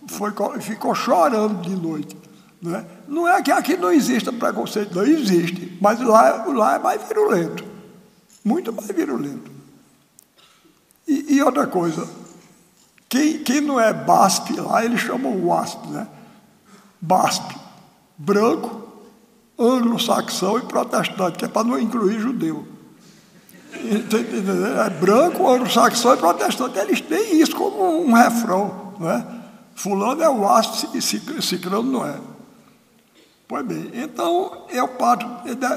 foi, 0.07 0.33
ficou 0.61 0.95
chorando 0.95 1.63
de 1.63 1.75
noite. 1.75 2.17
Não 2.61 2.75
é? 2.75 2.85
não 3.07 3.29
é 3.29 3.43
que 3.43 3.53
aqui 3.53 3.77
não 3.77 3.93
exista 3.93 4.33
preconceito, 4.33 4.95
não 4.95 5.05
existe, 5.05 5.77
mas 5.81 6.01
lá, 6.01 6.45
lá 6.47 6.75
é 6.77 6.79
mais 6.79 7.03
virulento. 7.07 7.65
Muito 8.45 8.73
mais 8.73 8.89
virulento. 8.89 9.51
E, 11.07 11.37
e 11.37 11.43
outra 11.43 11.67
coisa, 11.67 12.09
quem, 13.09 13.39
quem 13.39 13.61
não 13.61 13.79
é 13.79 13.93
BASP 13.93 14.59
lá, 14.61 14.85
eles 14.85 15.01
chamam 15.01 15.47
WASP, 15.47 15.87
né? 15.89 16.09
BASP, 17.01 17.57
branco, 18.17 18.87
anglo-saxão 19.59 20.59
e 20.59 20.63
protestante, 20.63 21.39
que 21.39 21.45
é 21.45 21.49
para 21.49 21.65
não 21.65 21.79
incluir 21.79 22.19
judeu. 22.19 22.67
É 24.87 24.91
branco, 24.91 25.49
anglo-saxão 25.49 26.15
e 26.15 26.17
protestante. 26.17 26.79
Eles 26.79 27.01
têm 27.01 27.41
isso 27.41 27.55
como 27.55 28.03
um 28.03 28.13
refrão. 28.13 28.95
Não 28.99 29.11
é? 29.11 29.27
Fulano 29.75 30.23
é 30.23 30.29
o 30.29 30.49
aço, 30.49 30.89
ciclano 31.43 31.83
não 31.83 32.07
é. 32.07 32.19
Pois 33.49 33.65
bem, 33.65 33.91
então 33.95 34.65
eu 34.71 34.89
parto 34.89 35.27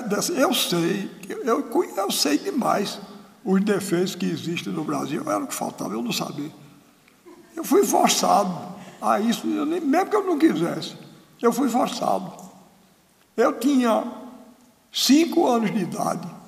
dessa. 0.09 0.31
Eu 0.33 0.53
sei, 0.53 1.11
eu, 1.27 1.63
eu 1.95 2.11
sei 2.11 2.37
demais 2.37 2.99
os 3.43 3.61
defeitos 3.61 4.15
que 4.15 4.25
existem 4.25 4.73
no 4.73 4.83
Brasil. 4.83 5.21
Era 5.25 5.43
o 5.43 5.47
que 5.47 5.53
faltava, 5.53 5.93
eu 5.93 6.01
não 6.01 6.11
sabia. 6.11 6.51
Eu 7.55 7.63
fui 7.63 7.85
forçado 7.85 8.57
a 9.01 9.19
isso, 9.19 9.45
mesmo 9.45 10.05
que 10.09 10.15
eu 10.15 10.25
não 10.25 10.39
quisesse. 10.39 10.95
Eu 11.41 11.51
fui 11.51 11.69
forçado. 11.69 12.33
Eu 13.35 13.59
tinha 13.59 14.03
cinco 14.91 15.47
anos 15.47 15.71
de 15.71 15.79
idade 15.79 16.38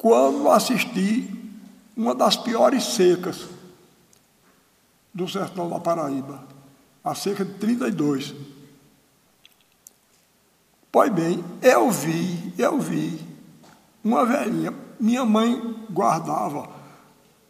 quando 0.00 0.48
assisti 0.48 1.28
uma 1.94 2.14
das 2.14 2.34
piores 2.34 2.84
secas 2.84 3.46
do 5.12 5.28
sertão 5.28 5.68
da 5.68 5.78
Paraíba, 5.78 6.42
a 7.04 7.14
seca 7.14 7.44
de 7.44 7.52
32. 7.58 8.34
Pois 10.90 11.12
bem, 11.12 11.44
eu 11.60 11.90
vi, 11.90 12.54
eu 12.56 12.80
vi 12.80 13.20
uma 14.02 14.24
velhinha, 14.24 14.72
minha 14.98 15.26
mãe 15.26 15.76
guardava 15.90 16.66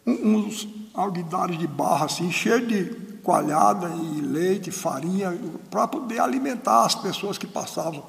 uns 0.04 0.66
alguidares 0.92 1.57
de 1.57 1.69
barro 1.69 2.07
assim, 2.07 2.33
cheio 2.33 2.66
de 2.66 2.85
coalhada 3.23 3.90
e 3.90 4.21
leite, 4.23 4.73
farinha, 4.73 5.38
para 5.71 5.87
poder 5.87 6.19
alimentar 6.19 6.85
as 6.85 6.97
pessoas 6.97 7.38
que 7.38 7.47
passavam. 7.47 8.04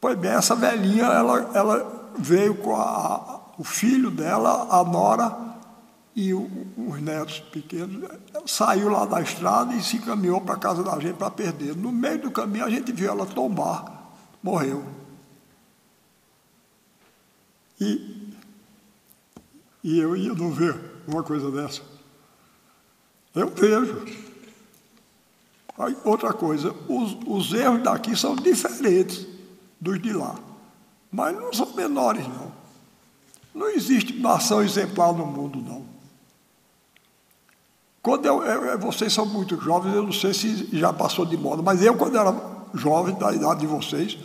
Pois 0.00 0.18
bem, 0.18 0.32
essa 0.32 0.56
velhinha, 0.56 1.04
ela, 1.04 1.50
ela 1.54 2.03
veio 2.16 2.54
com 2.54 2.74
a, 2.76 3.40
o 3.58 3.64
filho 3.64 4.10
dela, 4.10 4.68
a 4.70 4.84
nora, 4.84 5.54
e 6.14 6.32
o, 6.32 6.48
os 6.76 7.00
netos 7.00 7.40
pequenos, 7.40 8.08
saiu 8.46 8.88
lá 8.88 9.04
da 9.04 9.20
estrada 9.20 9.74
e 9.74 9.82
se 9.82 9.98
caminhou 9.98 10.40
para 10.40 10.54
a 10.54 10.58
casa 10.58 10.82
da 10.82 10.98
gente 11.00 11.16
para 11.16 11.30
perder. 11.30 11.76
No 11.76 11.90
meio 11.90 12.22
do 12.22 12.30
caminho 12.30 12.64
a 12.64 12.70
gente 12.70 12.92
viu 12.92 13.10
ela 13.10 13.26
tombar, 13.26 14.12
morreu. 14.42 14.84
E, 17.80 18.32
e 19.82 19.98
eu 19.98 20.16
ia 20.16 20.32
não 20.32 20.50
ver 20.50 20.78
uma 21.06 21.22
coisa 21.22 21.50
dessa. 21.50 21.82
Eu 23.34 23.48
vejo. 23.50 24.04
Aí, 25.76 25.96
outra 26.04 26.32
coisa, 26.32 26.72
os, 26.88 27.16
os 27.26 27.52
erros 27.52 27.82
daqui 27.82 28.14
são 28.14 28.36
diferentes 28.36 29.26
dos 29.80 30.00
de 30.00 30.12
lá. 30.12 30.38
Mas 31.14 31.36
não 31.36 31.52
são 31.52 31.72
menores, 31.74 32.26
não. 32.26 32.52
Não 33.54 33.70
existe 33.70 34.18
nação 34.18 34.60
exemplar 34.60 35.12
no 35.12 35.24
mundo, 35.24 35.60
não. 35.60 35.84
Quando 38.02 38.26
eu, 38.26 38.42
eu, 38.42 38.78
vocês 38.80 39.12
são 39.12 39.24
muito 39.24 39.58
jovens, 39.60 39.94
eu 39.94 40.02
não 40.02 40.12
sei 40.12 40.34
se 40.34 40.76
já 40.76 40.92
passou 40.92 41.24
de 41.24 41.36
moda, 41.36 41.62
mas 41.62 41.80
eu, 41.80 41.96
quando 41.96 42.18
era 42.18 42.34
jovem, 42.74 43.14
da 43.14 43.32
idade 43.32 43.60
de 43.60 43.66
vocês, 43.66 44.18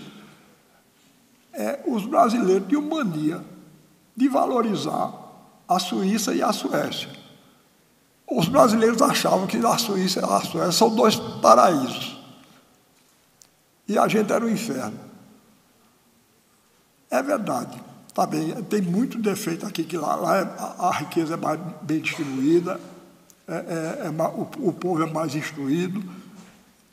é, 1.53 1.79
os 1.85 2.07
brasileiros 2.07 2.67
tinham 2.67 2.81
mania 2.81 3.45
de 4.17 4.27
valorizar 4.27 5.13
a 5.67 5.77
Suíça 5.77 6.33
e 6.33 6.41
a 6.41 6.51
Suécia. 6.51 7.09
Os 8.27 8.47
brasileiros 8.47 8.99
achavam 8.99 9.45
que 9.45 9.57
a 9.63 9.77
Suíça 9.77 10.21
e 10.21 10.23
a 10.23 10.41
Suécia 10.41 10.71
são 10.71 10.95
dois 10.95 11.15
paraísos. 11.15 12.17
E 13.87 13.95
a 13.95 14.07
gente 14.07 14.33
era 14.33 14.43
o 14.43 14.49
inferno. 14.49 15.08
É 17.09 17.21
verdade. 17.21 17.81
Tá 18.13 18.25
bem, 18.25 18.51
tem 18.63 18.81
muito 18.81 19.17
defeito 19.17 19.65
aqui, 19.65 19.83
que 19.83 19.95
lá, 19.95 20.15
lá 20.15 20.37
é, 20.37 20.41
a, 20.41 20.87
a 20.87 20.91
riqueza 20.91 21.35
é 21.35 21.37
mais 21.37 21.59
bem 21.81 21.99
distribuída, 21.99 22.79
é, 23.47 23.53
é, 23.53 24.07
é, 24.07 24.09
o, 24.09 24.67
o, 24.67 24.73
povo 24.73 25.01
é 25.01 25.09
mais 25.09 25.35
instruído, 25.35 26.03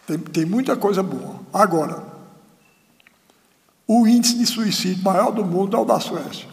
tem, 0.06 0.18
tem 0.18 0.44
muita 0.44 0.76
coisa 0.76 1.02
boa. 1.02 1.40
Agora, 1.52 2.02
o 3.88 4.06
índice 4.06 4.38
de 4.38 4.46
suicídio 4.46 5.02
maior 5.02 5.32
do 5.32 5.44
mundo 5.44 5.76
é 5.76 5.80
o 5.80 5.84
da 5.84 5.98
Suécia. 5.98 6.48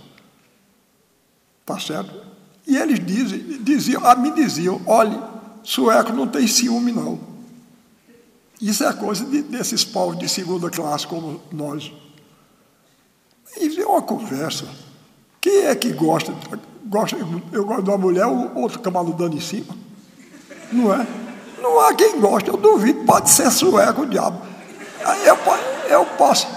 Tá 1.65 1.79
certo? 1.79 2.13
E 2.65 2.75
eles 2.77 2.99
dizem, 3.05 3.63
diziam, 3.63 4.05
a 4.05 4.15
mim 4.15 4.33
diziam, 4.33 4.81
olhe, 4.85 5.19
sueco 5.63 6.13
não 6.13 6.27
tem 6.27 6.47
ciúme, 6.47 6.91
não. 6.91 7.19
Isso 8.61 8.83
é 8.83 8.93
coisa 8.93 9.25
de, 9.25 9.41
desses 9.41 9.83
povos 9.83 10.17
de 10.17 10.27
segunda 10.29 10.69
classe 10.69 11.05
como 11.05 11.41
nós. 11.51 11.91
Isso 13.59 13.81
é 13.81 13.85
uma 13.85 14.01
conversa. 14.01 14.65
Quem 15.39 15.65
é 15.65 15.75
que 15.75 15.91
gosta? 15.91 16.33
gosta 16.85 17.17
eu 17.51 17.65
gosto 17.65 17.83
de 17.83 17.89
uma 17.89 17.97
mulher, 17.97 18.25
o 18.25 18.57
outro 18.57 18.79
camalo 18.79 19.13
dando 19.13 19.35
em 19.35 19.41
cima. 19.41 19.75
Não 20.71 20.93
é? 20.93 21.05
Não 21.61 21.79
há 21.79 21.93
quem 21.93 22.19
goste, 22.19 22.49
eu 22.49 22.57
duvido, 22.57 23.03
pode 23.05 23.29
ser 23.29 23.49
sueco 23.49 24.01
o 24.01 24.05
diabo. 24.05 24.41
Eu, 25.25 25.37
eu, 25.89 26.05
posso, 26.05 26.47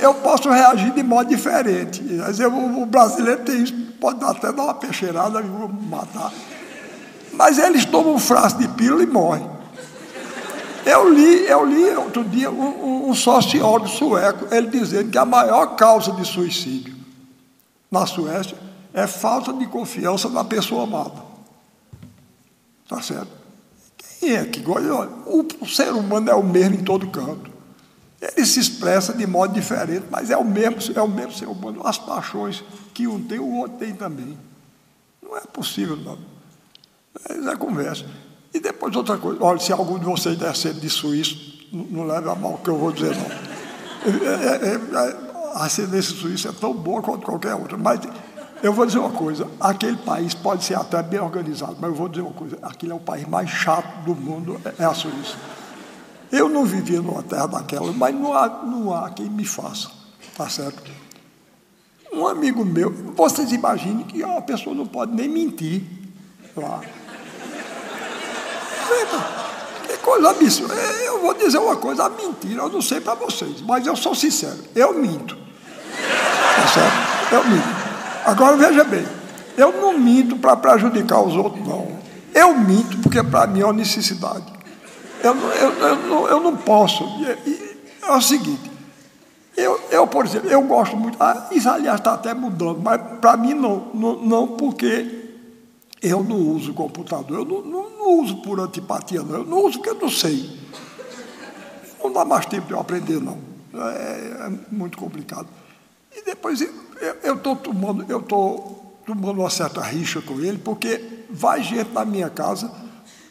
eu 0.00 0.14
posso 0.14 0.48
reagir 0.50 0.92
de 0.92 1.02
modo 1.02 1.28
diferente. 1.28 2.02
o 2.02 2.86
brasileiro 2.86 3.42
tem 3.42 3.62
isso, 3.62 3.74
pode 4.00 4.22
até 4.24 4.52
dar 4.52 4.62
uma 4.64 4.74
peixeirada 4.74 5.40
e 5.40 5.88
matar. 5.88 6.32
Mas 7.32 7.58
eles 7.58 7.84
tomam 7.84 8.14
um 8.14 8.18
frasco 8.18 8.60
de 8.60 8.68
pílula 8.68 9.02
e 9.02 9.06
morrem. 9.06 9.57
Eu 10.88 11.12
li, 11.12 11.46
eu 11.46 11.66
li 11.66 11.84
outro 11.96 12.24
dia 12.24 12.50
um, 12.50 13.10
um 13.10 13.14
sociólogo 13.14 13.86
sueco, 13.86 14.46
ele 14.50 14.68
dizendo 14.68 15.10
que 15.10 15.18
a 15.18 15.24
maior 15.26 15.76
causa 15.76 16.12
de 16.12 16.24
suicídio 16.24 16.96
na 17.90 18.06
Suécia 18.06 18.56
é 18.94 19.06
falta 19.06 19.52
de 19.52 19.66
confiança 19.66 20.30
na 20.30 20.42
pessoa 20.42 20.84
amada. 20.84 21.22
Tá 22.88 23.02
certo? 23.02 23.28
Quem 23.98 24.32
é 24.34 24.46
que 24.46 24.60
gosta? 24.60 25.10
O, 25.26 25.46
o 25.60 25.68
ser 25.68 25.92
humano 25.92 26.30
é 26.30 26.34
o 26.34 26.42
mesmo 26.42 26.76
em 26.76 26.82
todo 26.82 27.06
canto. 27.10 27.50
Ele 28.18 28.46
se 28.46 28.58
expressa 28.58 29.12
de 29.12 29.26
modo 29.26 29.52
diferente, 29.52 30.06
mas 30.10 30.30
é 30.30 30.38
o 30.38 30.44
mesmo, 30.44 30.78
é 30.96 31.02
o 31.02 31.08
mesmo 31.08 31.32
ser 31.32 31.48
humano. 31.48 31.86
As 31.86 31.98
paixões 31.98 32.64
que 32.94 33.06
um 33.06 33.22
tem, 33.22 33.38
o 33.38 33.58
outro 33.58 33.76
tem 33.76 33.94
também. 33.94 34.38
Não 35.22 35.36
é 35.36 35.42
possível, 35.42 35.96
não. 35.98 36.18
Isso 37.38 37.46
é 37.46 37.56
conversa. 37.56 38.06
E 38.52 38.60
depois 38.60 38.94
outra 38.96 39.18
coisa, 39.18 39.42
olha, 39.42 39.58
se 39.58 39.72
algum 39.72 39.98
de 39.98 40.04
vocês 40.04 40.36
der 40.36 40.54
sede 40.56 40.80
de 40.80 40.88
suíço, 40.88 41.58
não, 41.72 42.06
leve 42.06 42.28
a 42.28 42.34
mal 42.34 42.54
o 42.54 42.58
que 42.58 42.70
eu 42.70 42.78
vou 42.78 42.92
dizer, 42.92 43.14
não. 43.14 43.48
É, 44.06 44.68
é, 44.68 44.74
é, 44.74 45.28
a 45.54 45.64
ascendência 45.64 46.14
suíça 46.14 46.48
é 46.48 46.52
tão 46.52 46.72
boa 46.72 47.02
quanto 47.02 47.24
qualquer 47.24 47.54
outra, 47.54 47.76
mas 47.76 48.00
eu 48.62 48.72
vou 48.72 48.86
dizer 48.86 48.98
uma 48.98 49.10
coisa, 49.10 49.46
aquele 49.60 49.96
país 49.98 50.34
pode 50.34 50.64
ser 50.64 50.76
até 50.76 51.02
bem 51.02 51.20
organizado, 51.20 51.76
mas 51.80 51.90
eu 51.90 51.96
vou 51.96 52.08
dizer 52.08 52.22
uma 52.22 52.32
coisa, 52.32 52.58
aquele 52.62 52.92
é 52.92 52.94
o 52.94 53.00
país 53.00 53.26
mais 53.26 53.48
chato 53.50 54.04
do 54.04 54.14
mundo, 54.14 54.60
é 54.78 54.84
a 54.84 54.94
Suíça. 54.94 55.36
Eu 56.30 56.48
não 56.48 56.64
vivia 56.64 57.00
numa 57.00 57.22
terra 57.22 57.46
daquela, 57.46 57.92
mas 57.92 58.14
não 58.14 58.34
há, 58.34 58.48
não 58.64 58.94
há 58.94 59.10
quem 59.10 59.28
me 59.30 59.44
faça, 59.44 59.88
tá 60.36 60.48
certo? 60.48 60.90
Um 62.12 62.26
amigo 62.26 62.64
meu, 62.64 62.92
vocês 63.14 63.52
imaginem 63.52 64.04
que 64.04 64.22
uma 64.24 64.42
pessoa 64.42 64.74
não 64.74 64.86
pode 64.86 65.14
nem 65.14 65.28
mentir 65.28 65.82
lá. 66.56 66.80
Que 69.86 69.96
coisa 69.98 70.30
absurda. 70.30 70.74
Eu 70.74 71.20
vou 71.20 71.34
dizer 71.34 71.58
uma 71.58 71.76
coisa, 71.76 72.04
a 72.04 72.08
mentira, 72.10 72.62
eu 72.62 72.68
não 72.68 72.82
sei 72.82 73.00
para 73.00 73.14
vocês, 73.14 73.60
mas 73.62 73.86
eu 73.86 73.96
sou 73.96 74.14
sincero, 74.14 74.58
eu 74.74 74.94
minto. 74.94 75.36
Tá 75.36 76.68
certo? 76.68 77.34
Eu 77.34 77.44
minto. 77.44 77.68
Agora 78.24 78.56
veja 78.56 78.84
bem, 78.84 79.06
eu 79.56 79.72
não 79.80 79.98
minto 79.98 80.36
para 80.36 80.56
prejudicar 80.56 81.20
os 81.22 81.34
outros, 81.34 81.66
não. 81.66 81.98
Eu 82.34 82.54
minto 82.54 82.98
porque 82.98 83.22
para 83.22 83.46
mim 83.46 83.60
é 83.60 83.64
uma 83.64 83.72
necessidade. 83.72 84.44
Eu, 85.22 85.34
eu, 85.34 85.72
eu, 85.72 85.96
não, 85.96 86.28
eu 86.28 86.40
não 86.40 86.56
posso. 86.56 87.04
É 88.06 88.12
o 88.12 88.20
seguinte, 88.20 88.70
eu, 89.56 89.80
eu, 89.90 90.06
por 90.06 90.24
exemplo, 90.24 90.48
eu 90.48 90.62
gosto 90.62 90.96
muito. 90.96 91.16
Ah, 91.20 91.48
isso, 91.50 91.68
aliás, 91.68 91.98
está 91.98 92.14
até 92.14 92.32
mudando, 92.32 92.80
mas 92.80 93.00
para 93.20 93.36
mim 93.36 93.54
não, 93.54 93.88
não, 93.92 94.14
não, 94.14 94.46
porque 94.46 95.27
eu 96.02 96.22
não 96.22 96.36
uso 96.36 96.72
computador, 96.72 97.38
eu 97.38 97.44
não, 97.44 97.62
não, 97.62 97.90
não, 97.90 98.20
uso 98.20 98.36
por 98.42 98.60
antipatia, 98.60 99.22
não. 99.22 99.38
Eu 99.38 99.44
não 99.44 99.64
uso 99.64 99.78
porque 99.78 99.90
eu 99.90 100.00
não 100.00 100.10
sei. 100.10 100.58
Não 102.02 102.12
dá 102.12 102.24
mais 102.24 102.46
tempo 102.46 102.66
de 102.66 102.72
eu 102.72 102.80
aprender, 102.80 103.20
não. 103.20 103.38
É, 103.74 104.46
é 104.46 104.52
muito 104.70 104.96
complicado. 104.96 105.48
E 106.16 106.22
depois 106.24 106.60
eu 107.22 107.34
estou 107.34 107.56
tomando, 107.56 108.04
eu 108.08 108.20
estou 108.20 108.98
tomando 109.04 109.40
uma 109.40 109.50
certa 109.50 109.80
rixa 109.80 110.20
com 110.20 110.40
ele, 110.40 110.58
porque 110.58 111.24
vai 111.30 111.62
gente 111.62 111.92
na 111.92 112.04
minha 112.04 112.30
casa 112.30 112.70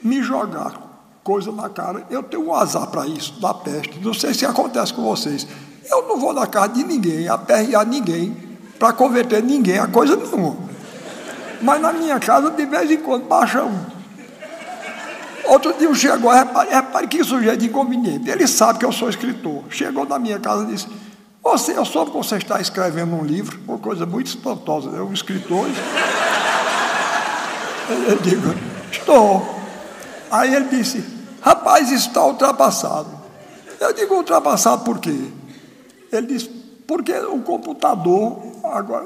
me 0.03 0.21
jogar 0.21 0.88
coisa 1.23 1.51
na 1.51 1.69
cara. 1.69 2.06
Eu 2.10 2.23
tenho 2.23 2.47
um 2.47 2.53
azar 2.53 2.88
para 2.88 3.06
isso, 3.06 3.39
da 3.41 3.53
peste. 3.53 3.99
Não 3.99 4.13
sei 4.13 4.34
se 4.34 4.45
acontece 4.45 4.93
com 4.93 5.03
vocês. 5.03 5.47
Eu 5.89 6.08
não 6.08 6.19
vou 6.19 6.34
na 6.34 6.47
casa 6.47 6.69
de 6.69 6.84
ninguém, 6.84 7.27
aperrear 7.27 7.86
ninguém, 7.86 8.36
para 8.80 8.93
converter 8.93 9.43
ninguém 9.43 9.77
a 9.77 9.88
coisa 9.88 10.15
nenhuma. 10.15 10.56
Mas 11.62 11.82
na 11.82 11.93
minha 11.93 12.20
casa, 12.20 12.52
de 12.52 12.65
vez 12.65 12.91
em 12.91 12.98
quando, 12.98 13.26
baixa 13.26 13.63
um. 13.63 13.98
Outro 15.46 15.74
dia 15.74 15.93
chegou, 15.96 16.32
repare, 16.32 16.70
repare 16.70 17.08
que 17.08 17.24
sujeito 17.24 17.63
inconveniente. 17.65 18.30
Ele 18.30 18.48
sabe 18.48 18.80
que 18.80 18.86
eu 18.86 18.91
sou 18.91 19.10
escritor. 19.10 19.63
Chegou 19.70 20.06
na 20.06 20.20
minha 20.20 20.39
casa 20.39 20.63
e 20.63 20.67
disse: 20.67 20.88
Você, 21.41 21.72
eu 21.78 21.86
soube 21.86 22.12
que 22.12 22.17
você 22.17 22.36
está 22.36 22.60
escrevendo 22.60 23.15
um 23.15 23.24
livro, 23.24 23.58
uma 23.67 23.78
coisa 23.78 24.06
muito 24.06 24.28
espantosa. 24.28 24.89
Eu, 24.89 25.08
um 25.08 25.13
escritor. 25.13 25.65
Eu 28.10 28.17
digo: 28.17 28.54
Estou. 28.91 29.48
Aí 30.30 30.54
ele 30.54 30.67
disse: 30.67 31.04
Rapaz, 31.41 31.89
está 31.91 32.26
ultrapassado. 32.26 33.10
Eu 33.80 33.93
digo: 33.93 34.15
Ultrapassado 34.15 34.84
por 34.84 35.00
quê? 35.00 35.32
Ele 36.12 36.28
disse: 36.28 36.50
Porque 36.86 37.13
o 37.13 37.39
computador 37.39 38.38
agora. 38.65 39.06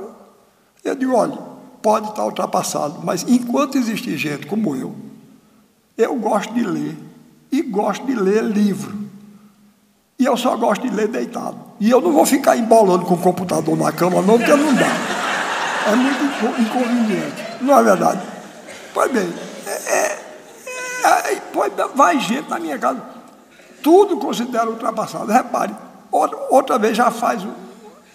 Eu 0.83 0.95
digo: 0.95 1.15
Olha 1.15 1.50
pode 1.81 2.09
estar 2.09 2.23
ultrapassado, 2.23 2.99
mas 3.03 3.23
enquanto 3.27 3.77
existir 3.77 4.17
gente 4.17 4.47
como 4.47 4.75
eu, 4.75 4.95
eu 5.97 6.15
gosto 6.15 6.53
de 6.53 6.63
ler 6.63 6.97
e 7.51 7.61
gosto 7.61 8.05
de 8.05 8.15
ler 8.15 8.43
livro. 8.43 9.01
E 10.17 10.25
eu 10.25 10.37
só 10.37 10.55
gosto 10.55 10.87
de 10.87 10.95
ler 10.95 11.07
deitado. 11.07 11.57
E 11.79 11.89
eu 11.89 11.99
não 11.99 12.11
vou 12.11 12.25
ficar 12.25 12.55
embolando 12.55 13.05
com 13.05 13.15
o 13.15 13.17
computador 13.17 13.75
na 13.75 13.91
cama, 13.91 14.21
não, 14.21 14.37
porque 14.37 14.53
não 14.53 14.73
dá. 14.75 15.11
É 15.91 15.95
muito 15.95 16.61
inconveniente. 16.61 17.43
Não 17.61 17.79
é 17.79 17.83
verdade? 17.83 18.21
Pois 18.93 19.11
bem, 19.11 19.33
é, 19.65 19.71
é, 19.71 21.33
é, 21.33 21.41
pois, 21.51 21.73
vai 21.95 22.19
gente 22.19 22.49
na 22.49 22.59
minha 22.59 22.77
casa. 22.77 23.01
Tudo 23.81 24.17
considero 24.17 24.71
ultrapassado. 24.71 25.31
Repare, 25.31 25.75
outra, 26.11 26.37
outra 26.51 26.77
vez 26.77 26.95
já 26.95 27.09
faz 27.09 27.45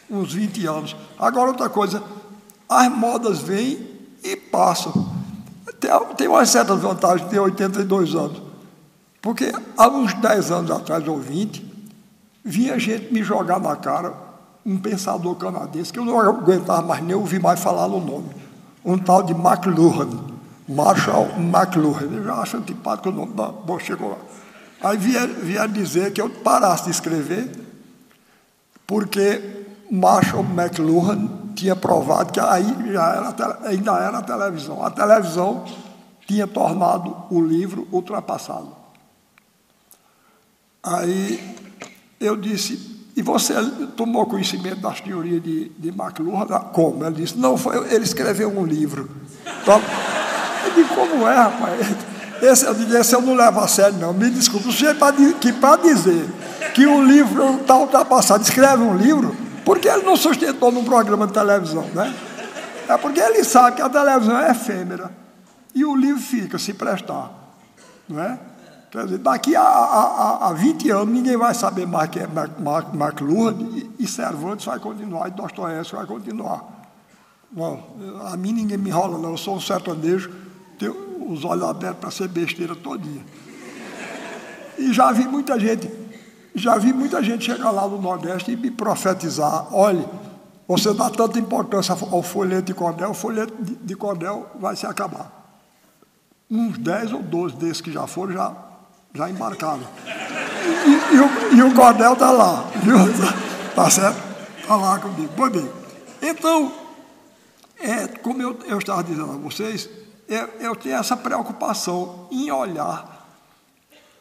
uns 0.09 0.33
20 0.33 0.67
anos. 0.67 0.97
Agora, 1.19 1.49
outra 1.49 1.69
coisa, 1.69 2.03
as 2.69 2.89
modas 2.89 3.41
vêm 3.41 3.87
e 4.23 4.37
passam. 4.37 5.15
Tem, 6.17 6.29
uma 6.29 6.45
certa 6.47 6.75
vantagem 6.75 7.25
de 7.25 7.31
ter 7.31 7.39
82 7.39 8.15
anos. 8.15 8.43
Porque 9.21 9.53
há 9.77 9.89
uns 9.89 10.15
10 10.15 10.51
anos 10.51 10.71
atrás, 10.71 11.07
ou 11.07 11.19
20, 11.19 11.65
vinha 12.45 12.79
gente 12.79 13.13
me 13.13 13.23
jogar 13.23 13.61
na 13.61 13.77
cara 13.77 14.15
um 14.65 14.79
pensador 14.79 15.37
canadense 15.37 15.93
que 15.93 15.99
eu 15.99 16.05
não 16.05 16.19
aguentava 16.19 16.83
mais 16.83 17.03
nem 17.03 17.15
ouvir 17.15 17.41
mais 17.41 17.61
falar 17.61 17.87
no 17.89 18.01
nome. 18.01 18.31
Um 18.85 18.99
tal 18.99 19.23
de 19.23 19.33
McLuhan, 19.33 20.09
Marshall 20.69 21.29
McLuhan. 21.39 22.09
Eu 22.13 22.25
já 22.25 22.35
acho 22.35 22.57
antipático 22.57 23.11
o 23.11 23.13
nome. 23.13 23.33
Bom, 23.33 23.79
chegou 23.79 24.11
lá. 24.11 24.19
Aí 24.83 24.97
vieram 24.97 25.73
dizer 25.73 26.13
que 26.13 26.21
eu 26.21 26.29
parasse 26.29 26.85
de 26.85 26.91
escrever, 26.91 27.51
porque 28.87 29.67
Marshall 29.91 30.45
McLuhan 30.45 31.46
tinha 31.57 31.75
provado 31.75 32.33
que 32.33 32.39
aí 32.39 32.93
já 32.93 33.09
era, 33.15 33.59
ainda 33.65 33.93
era 33.99 34.19
a 34.19 34.23
televisão. 34.23 34.85
A 34.85 34.91
televisão 34.91 35.65
tinha 36.27 36.47
tornado 36.47 37.17
o 37.31 37.41
livro 37.41 37.89
ultrapassado. 37.91 38.77
Aí 40.83 41.57
eu 42.21 42.37
disse, 42.37 43.09
e 43.17 43.23
você 43.23 43.55
tomou 43.97 44.27
conhecimento 44.27 44.81
das 44.81 45.01
teorias 45.01 45.43
de, 45.43 45.71
de 45.71 45.89
McLuhan? 45.89 46.47
Como? 46.73 47.05
Ele 47.05 47.23
disse, 47.23 47.39
não, 47.39 47.57
foi, 47.57 47.77
ele 47.93 48.05
escreveu 48.05 48.49
um 48.49 48.65
livro. 48.65 49.11
Então, 49.63 49.81
eu 50.65 50.75
disse, 50.75 50.95
como 50.95 51.27
é, 51.27 51.35
rapaz? 51.35 51.97
Esse, 52.43 52.67
eu 52.67 52.75
disse, 52.75 52.97
esse 52.97 53.15
eu 53.15 53.23
não 53.23 53.35
levo 53.35 53.61
a 53.61 53.67
sério, 53.67 53.99
não. 53.99 54.13
Me 54.13 54.29
desculpe, 54.31 54.67
você 54.67 54.95
que 55.41 55.53
para 55.55 55.77
dizer 55.77 56.29
que 56.75 56.87
o 56.87 57.03
livro 57.03 57.57
está 57.61 57.77
ultrapassado, 57.77 58.43
escreve 58.43 58.83
um 58.83 58.97
livro, 58.97 59.35
porque 59.67 59.89
ele 59.89 60.05
não 60.05 60.17
sustentou 60.17 60.71
num 60.71 60.85
programa 60.85 61.27
de 61.27 61.33
televisão, 61.33 61.83
né? 61.93 62.15
É 62.89 62.97
porque 62.97 63.19
ele 63.19 63.43
sabe 63.43 63.75
que 63.75 63.83
a 63.83 63.89
televisão 63.91 64.39
é 64.39 64.53
efêmera 64.53 65.11
e 65.75 65.85
o 65.85 65.97
livro 65.97 66.23
fica, 66.23 66.57
se 66.57 66.73
prestar. 66.73 67.33
Não 68.09 68.23
é? 68.23 68.39
Quer 68.93 69.05
dizer, 69.07 69.19
daqui 69.19 69.57
a, 69.57 69.63
a, 69.63 70.51
a 70.51 70.53
20 70.53 70.89
anos 70.91 71.09
ninguém 71.09 71.37
vai 71.37 71.53
saber 71.53 71.85
mais 71.85 72.09
que 72.09 72.21
é 72.21 72.29
McLuhan 72.95 73.57
e, 73.61 73.91
e 73.99 74.07
Cervantes 74.07 74.65
vai 74.65 74.79
continuar, 74.79 75.27
e 75.27 75.33
Dostoiévski 75.33 75.97
vai 75.97 76.07
continuar. 76.07 76.65
Bom, 77.51 77.97
a 78.25 78.37
mim 78.37 78.53
ninguém 78.53 78.79
me 78.79 78.91
enrola, 78.91 79.19
não. 79.19 79.31
Eu 79.31 79.37
sou 79.37 79.57
um 79.57 79.61
sertanejo, 79.61 80.31
tenho 80.79 80.95
os 81.29 81.45
olhos 81.45 81.65
abertos 81.65 81.99
para 81.99 82.11
ser 82.13 82.29
besteira 82.29 82.77
todo 82.77 83.01
dia. 83.01 83.23
E 84.79 84.93
já 84.93 85.11
vi 85.11 85.25
muita 85.25 85.59
gente 85.59 86.06
já 86.57 86.79
vi 86.79 86.93
muita 86.93 87.23
gente 87.23 87.45
chegar 87.45 87.71
lá 87.71 87.87
no 87.87 88.01
Nordeste 88.01 88.53
e 88.53 88.57
me 88.57 88.71
profetizar: 88.71 89.75
olhe, 89.75 90.05
você 90.67 90.93
dá 90.95 91.11
tanta 91.11 91.39
importância 91.39 91.97
ao 92.11 92.23
folheto 92.23 92.63
de 92.63 92.75
cordel, 92.75 93.11
o 93.11 93.15
folheto 93.15 93.55
de 93.61 93.95
cordel 93.95 94.47
vai 94.59 94.75
se 94.75 94.87
acabar. 94.87 95.31
Uns 96.51 96.79
10 96.79 97.13
ou 97.13 97.23
12 97.23 97.57
desses 97.57 97.81
que 97.81 97.93
já 97.93 98.07
foram, 98.07 98.33
já, 98.33 98.53
já 99.15 99.31
embarcaram. 99.31 99.83
E, 100.05 101.15
e, 101.15 101.21
o, 101.21 101.57
e 101.57 101.63
o 101.63 101.75
cordel 101.75 102.15
está 102.15 102.31
lá, 102.31 102.65
viu? 102.83 102.97
Tá 103.75 103.91
certo? 103.91 104.19
Está 104.61 104.77
lá 104.77 104.99
comigo. 104.99 105.33
Bom, 105.37 105.51
bem, 105.51 105.71
então, 106.23 106.73
é, 107.79 108.07
como 108.07 108.41
eu, 108.41 108.59
eu 108.67 108.79
estava 108.79 109.05
dizendo 109.05 109.33
a 109.33 109.37
vocês, 109.37 109.89
eu, 110.29 110.49
eu 110.61 110.75
tenho 110.75 110.97
essa 110.97 111.17
preocupação 111.17 112.27
em 112.31 112.51
olhar 112.51 113.16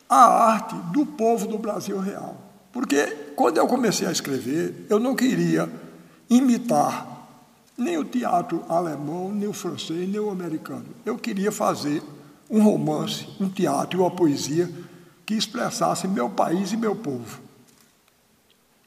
a 0.10 0.26
arte 0.52 0.76
do 0.94 1.06
povo 1.06 1.48
do 1.48 1.58
Brasil 1.58 2.00
real. 2.00 2.38
Porque 2.72 3.06
quando 3.36 3.58
eu 3.58 3.68
comecei 3.68 4.08
a 4.08 4.12
escrever, 4.12 4.86
eu 4.90 5.00
não 5.00 5.16
queria 5.16 5.70
imitar 6.30 7.16
nem 7.78 7.98
o 7.98 8.06
teatro 8.06 8.64
alemão, 8.70 9.32
nem 9.32 9.48
o 9.48 9.54
francês, 9.54 10.10
nem 10.10 10.20
o 10.20 10.30
americano. 10.30 10.86
Eu 11.06 11.18
queria 11.18 11.52
fazer 11.52 12.02
um 12.50 12.62
romance, 12.62 13.28
um 13.40 13.50
teatro 13.50 14.00
e 14.00 14.02
uma 14.02 14.12
poesia 14.12 14.70
que 15.26 15.34
expressasse 15.34 16.08
meu 16.08 16.30
país 16.30 16.72
e 16.72 16.78
meu 16.78 16.96
povo. 16.96 17.42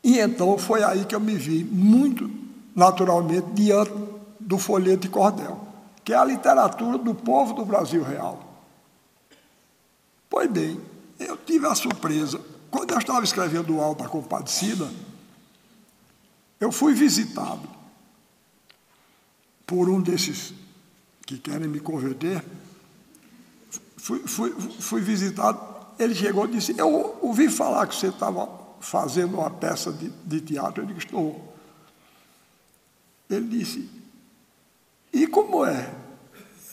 E 0.03 0.19
então 0.19 0.57
foi 0.57 0.83
aí 0.83 1.05
que 1.05 1.15
eu 1.15 1.21
me 1.21 1.35
vi 1.35 1.65
muito 1.65 2.31
naturalmente 2.75 3.49
diante 3.53 3.93
do 4.39 4.57
folheto 4.57 5.01
de 5.03 5.09
cordel, 5.09 5.61
que 6.05 6.13
é 6.13 6.17
a 6.17 6.25
literatura 6.25 6.97
do 6.97 7.15
povo 7.15 7.53
do 7.55 7.65
Brasil 7.65 8.03
real. 8.03 8.41
Pois 10.31 10.49
bem, 10.49 10.81
eu 11.19 11.37
tive 11.37 11.67
a 11.67 11.75
surpresa. 11.75 12.41
Quando 12.71 12.93
eu 12.93 12.99
estava 12.99 13.25
escrevendo 13.25 13.77
o 13.77 13.81
Alta 13.81 14.09
Compadecida, 14.09 14.91
eu 16.61 16.71
fui 16.71 16.93
visitado 16.93 17.69
por 19.67 19.89
um 19.89 20.01
desses 20.01 20.53
que 21.27 21.39
querem 21.39 21.69
me 21.69 21.81
converter. 21.81 22.45
Fui, 23.97 24.21
fui, 24.21 24.51
fui 24.81 25.01
visitado, 25.01 25.61
ele 25.99 26.15
chegou 26.15 26.47
e 26.47 26.53
disse: 26.53 26.75
Eu 26.79 27.19
ouvi 27.21 27.49
falar 27.49 27.87
que 27.87 27.95
você 27.95 28.09
estava 28.09 28.49
fazendo 28.81 29.39
uma 29.39 29.51
peça 29.51 29.93
de, 29.93 30.09
de 30.25 30.41
teatro. 30.41 30.83
Eu 30.83 30.87
disse: 30.87 31.07
Estou. 31.07 31.55
Ele 33.29 33.47
disse: 33.59 33.91
E 35.13 35.27
como 35.27 35.65
é? 35.65 35.95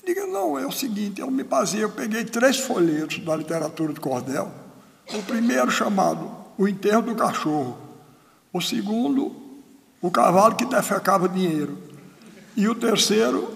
Diga, 0.06 0.28
não, 0.28 0.58
é 0.58 0.65
o 0.68 0.72
seguinte, 0.72 1.20
eu 1.20 1.32
me 1.32 1.44
baseei, 1.44 1.84
eu 1.84 1.89
peguei 1.89 2.24
três 2.24 2.58
folhetos 2.60 3.18
da 3.20 3.36
literatura 3.36 3.91
de 3.91 4.00
cordel. 4.00 4.52
O 5.12 5.24
primeiro 5.24 5.72
chamado 5.72 6.32
O 6.58 6.68
Enterro 6.68 7.02
do 7.02 7.15
Cachorro. 7.15 7.76
O 8.54 8.62
segundo, 8.62 9.36
O 10.02 10.12
Cavalo 10.12 10.56
que 10.56 10.65
Defecava 10.65 11.28
Dinheiro. 11.28 11.78
E 12.56 12.68
o 12.68 12.76
terceiro, 12.76 13.52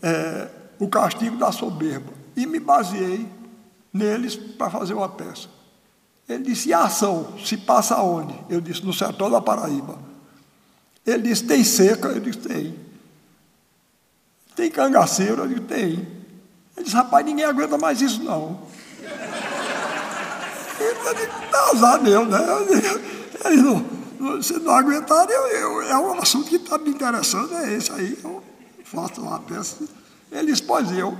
é, 0.00 0.48
O 0.78 0.88
Castigo 0.88 1.36
da 1.36 1.50
Soberba. 1.50 2.12
E 2.36 2.46
me 2.46 2.60
baseei 2.60 3.26
neles 3.92 4.36
para 4.36 4.70
fazer 4.70 4.94
uma 4.94 5.08
peça. 5.08 5.48
Ele 6.28 6.44
disse, 6.44 6.68
e 6.68 6.72
a 6.72 6.84
ação 6.84 7.36
se 7.44 7.56
passa 7.56 8.00
onde? 8.00 8.34
Eu 8.48 8.60
disse, 8.60 8.86
no 8.86 8.92
sertão 8.92 9.28
da 9.28 9.40
Paraíba. 9.40 9.98
Ele 11.04 11.24
disse, 11.24 11.44
tem 11.44 11.64
seca? 11.64 12.08
Eu 12.08 12.20
disse, 12.20 12.38
tem. 12.38 12.76
Tem 14.54 14.70
cangaceiro? 14.70 15.42
Eu 15.42 15.48
digo, 15.48 15.60
tem. 15.62 16.20
Ele 16.76 16.84
disse, 16.84 16.96
rapaz, 16.96 17.24
ninguém 17.24 17.44
aguenta 17.44 17.76
mais 17.78 18.00
isso, 18.00 18.22
não. 18.22 18.60
Eu 20.78 21.14
digo, 21.14 21.32
tá 21.50 21.70
azar 21.72 22.02
meu, 22.02 22.24
né? 22.24 22.38
Ele 23.44 23.62
não, 23.62 24.42
se 24.42 24.58
não 24.58 24.74
aguentar, 24.74 25.28
eu, 25.30 25.46
eu, 25.46 25.82
é 25.82 25.98
um 25.98 26.20
assunto 26.20 26.48
que 26.48 26.56
está 26.56 26.78
me 26.78 26.90
interessando, 26.90 27.54
é 27.54 27.72
esse 27.74 27.90
aí. 27.92 28.18
Eu 28.22 28.42
faço 28.84 29.20
uma 29.20 29.40
peça. 29.40 29.76
Ele 30.30 30.52
disse, 30.52 30.62
pois 30.62 30.90
eu. 30.92 31.16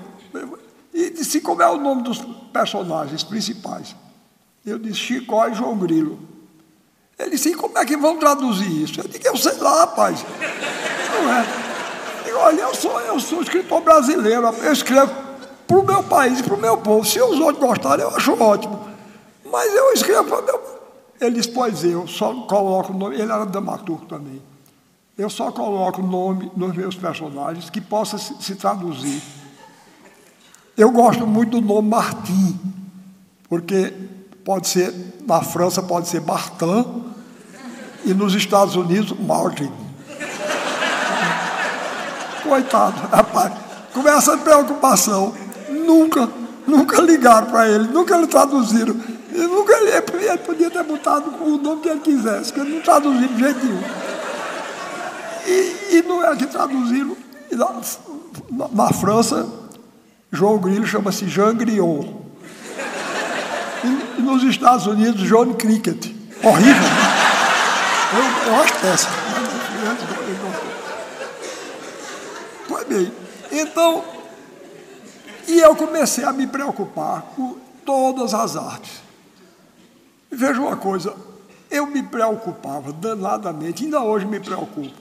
E 0.93 1.11
disse 1.11 1.41
como 1.41 1.63
é 1.63 1.69
o 1.69 1.79
nome 1.79 2.03
dos 2.03 2.19
personagens 2.53 3.23
principais. 3.23 3.95
Eu 4.65 4.79
disse 4.79 4.99
Chicó 4.99 5.49
e 5.49 5.55
João 5.55 5.77
Grilo. 5.79 6.19
Ele 7.19 7.31
disse, 7.31 7.55
como 7.55 7.77
é 7.79 7.85
que 7.85 7.97
vão 7.97 8.19
traduzir 8.19 8.83
isso? 8.83 9.01
Eu 9.01 9.09
disse, 9.09 9.27
eu 9.27 9.37
sei 9.37 9.57
lá, 9.59 9.81
rapaz. 9.81 10.25
Não 11.13 11.33
é. 11.33 11.60
Olha, 12.33 12.61
eu 12.63 12.75
sou, 12.75 13.01
eu 13.01 13.21
sou 13.21 13.43
escritor 13.43 13.81
brasileiro, 13.81 14.47
eu 14.47 14.73
escrevo 14.73 15.13
para 15.67 15.79
o 15.79 15.87
meu 15.87 16.03
país 16.03 16.43
para 16.43 16.55
o 16.55 16.59
meu 16.59 16.77
povo. 16.79 17.07
Se 17.07 17.21
os 17.21 17.39
outros 17.39 17.65
gostarem, 17.65 18.05
eu 18.05 18.15
acho 18.15 18.33
ótimo. 18.43 18.89
Mas 19.51 19.73
eu 19.73 19.93
escrevo 19.93 20.25
para 20.25 20.41
o 20.41 20.45
meu. 20.45 20.81
Ele 21.21 21.37
disse, 21.37 21.51
pois 21.51 21.85
eu 21.85 22.09
só 22.09 22.33
coloco 22.47 22.93
o 22.93 22.97
nome. 22.97 23.15
Ele 23.15 23.31
era 23.31 23.45
dramaturgo 23.45 24.07
também. 24.07 24.43
Eu 25.17 25.29
só 25.29 25.53
coloco 25.53 26.01
o 26.01 26.07
nome 26.07 26.51
nos 26.57 26.75
meus 26.75 26.97
personagens 26.97 27.71
que 27.71 27.81
possa 27.81 28.19
se, 28.19 28.35
se 28.41 28.55
traduzir. 28.57 29.23
Eu 30.77 30.91
gosto 30.91 31.27
muito 31.27 31.61
do 31.61 31.67
nome 31.67 31.89
Martim, 31.89 32.59
porque 33.49 33.93
pode 34.45 34.67
ser, 34.67 34.95
na 35.27 35.43
França 35.43 35.83
pode 35.83 36.09
ser 36.09 36.23
Martin, 36.23 37.05
e 38.05 38.15
nos 38.15 38.35
Estados 38.35 38.77
Unidos, 38.77 39.13
Martin. 39.21 39.71
Coitado, 42.51 43.01
rapaz, 43.13 43.53
com 43.95 44.09
essa 44.09 44.37
preocupação, 44.37 45.33
nunca, 45.69 46.29
nunca 46.67 47.01
ligaram 47.01 47.47
para 47.47 47.69
ele, 47.69 47.87
nunca 47.87 48.17
lhe 48.17 48.27
traduziram. 48.27 48.97
Ele, 49.33 49.47
nunca, 49.47 49.73
ele, 49.77 49.91
ele 49.91 50.39
podia 50.39 50.69
ter 50.69 50.83
botado 50.83 51.33
o 51.45 51.57
nome 51.59 51.81
que 51.81 51.89
ele 51.89 52.01
quisesse, 52.01 52.53
que 52.53 52.59
ele 52.59 52.75
não 52.75 52.83
traduziu 52.83 53.29
de 53.29 53.39
jeito 53.39 53.65
nenhum. 53.65 53.83
E, 55.47 55.97
e 55.97 56.05
não 56.09 56.25
é 56.25 56.35
que 56.35 56.47
traduziram. 56.47 57.17
Na, 57.53 57.81
na, 58.51 58.69
na 58.69 58.93
França, 58.95 59.47
João 60.33 60.59
Grilo 60.59 60.89
chama-se 60.89 61.29
Jean 61.29 61.55
Griot. 61.55 62.17
E, 63.85 64.19
e, 64.19 64.23
nos 64.23 64.43
Estados 64.43 64.89
Unidos, 64.89 65.23
John 65.23 65.55
Cricket. 65.55 66.05
Horrível. 66.43 66.91
Eu, 68.13 68.53
eu 68.53 68.61
acho 68.61 68.75
péssimo. 68.81 69.13
Pois 72.71 72.80
então, 73.51 74.05
e 75.47 75.59
eu 75.59 75.75
comecei 75.75 76.25
a 76.25 76.33
me 76.33 76.47
preocupar 76.47 77.23
com 77.37 77.57
todas 77.85 78.35
as 78.35 78.57
artes. 78.57 79.03
Veja 80.31 80.61
uma 80.61 80.77
coisa, 80.77 81.15
eu 81.71 81.87
me 81.87 82.03
preocupava 82.03 82.93
danadamente, 82.93 83.85
ainda 83.85 84.01
hoje 84.03 84.27
me 84.27 84.39
preocupo. 84.39 84.95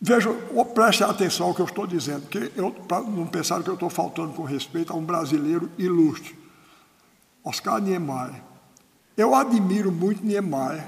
Veja, 0.00 0.30
preste 0.74 1.02
atenção 1.02 1.48
ao 1.48 1.54
que 1.54 1.60
eu 1.60 1.66
estou 1.66 1.86
dizendo, 1.86 2.22
porque 2.22 2.52
eu, 2.54 2.70
para 2.70 3.00
não 3.02 3.26
pensar 3.26 3.62
que 3.62 3.68
eu 3.68 3.74
estou 3.74 3.88
faltando 3.88 4.32
com 4.34 4.42
respeito 4.42 4.92
a 4.92 4.96
um 4.96 5.04
brasileiro 5.04 5.70
ilustre, 5.78 6.38
Oscar 7.42 7.80
Niemeyer. 7.80 8.42
Eu 9.16 9.34
admiro 9.34 9.90
muito 9.90 10.24
Niemeyer, 10.24 10.86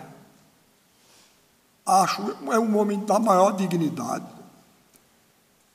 acho 1.87 2.37
é 2.51 2.59
um 2.59 2.77
homem 2.77 3.01
da 3.01 3.19
maior 3.19 3.53
dignidade, 3.53 4.27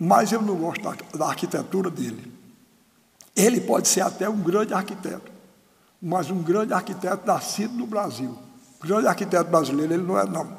mas 0.03 0.33
eu 0.33 0.41
não 0.41 0.57
gosto 0.57 0.81
da, 0.81 0.95
da 1.17 1.27
arquitetura 1.27 1.89
dele. 1.89 2.29
Ele 3.33 3.61
pode 3.61 3.87
ser 3.87 4.01
até 4.01 4.27
um 4.27 4.37
grande 4.37 4.73
arquiteto, 4.73 5.31
mas 6.01 6.29
um 6.29 6.43
grande 6.43 6.73
arquiteto 6.73 7.25
nascido 7.25 7.73
no 7.73 7.87
Brasil. 7.87 8.37
grande 8.81 9.07
arquiteto 9.07 9.49
brasileiro 9.49 9.93
ele 9.93 10.03
não 10.03 10.19
é, 10.19 10.25
não. 10.25 10.57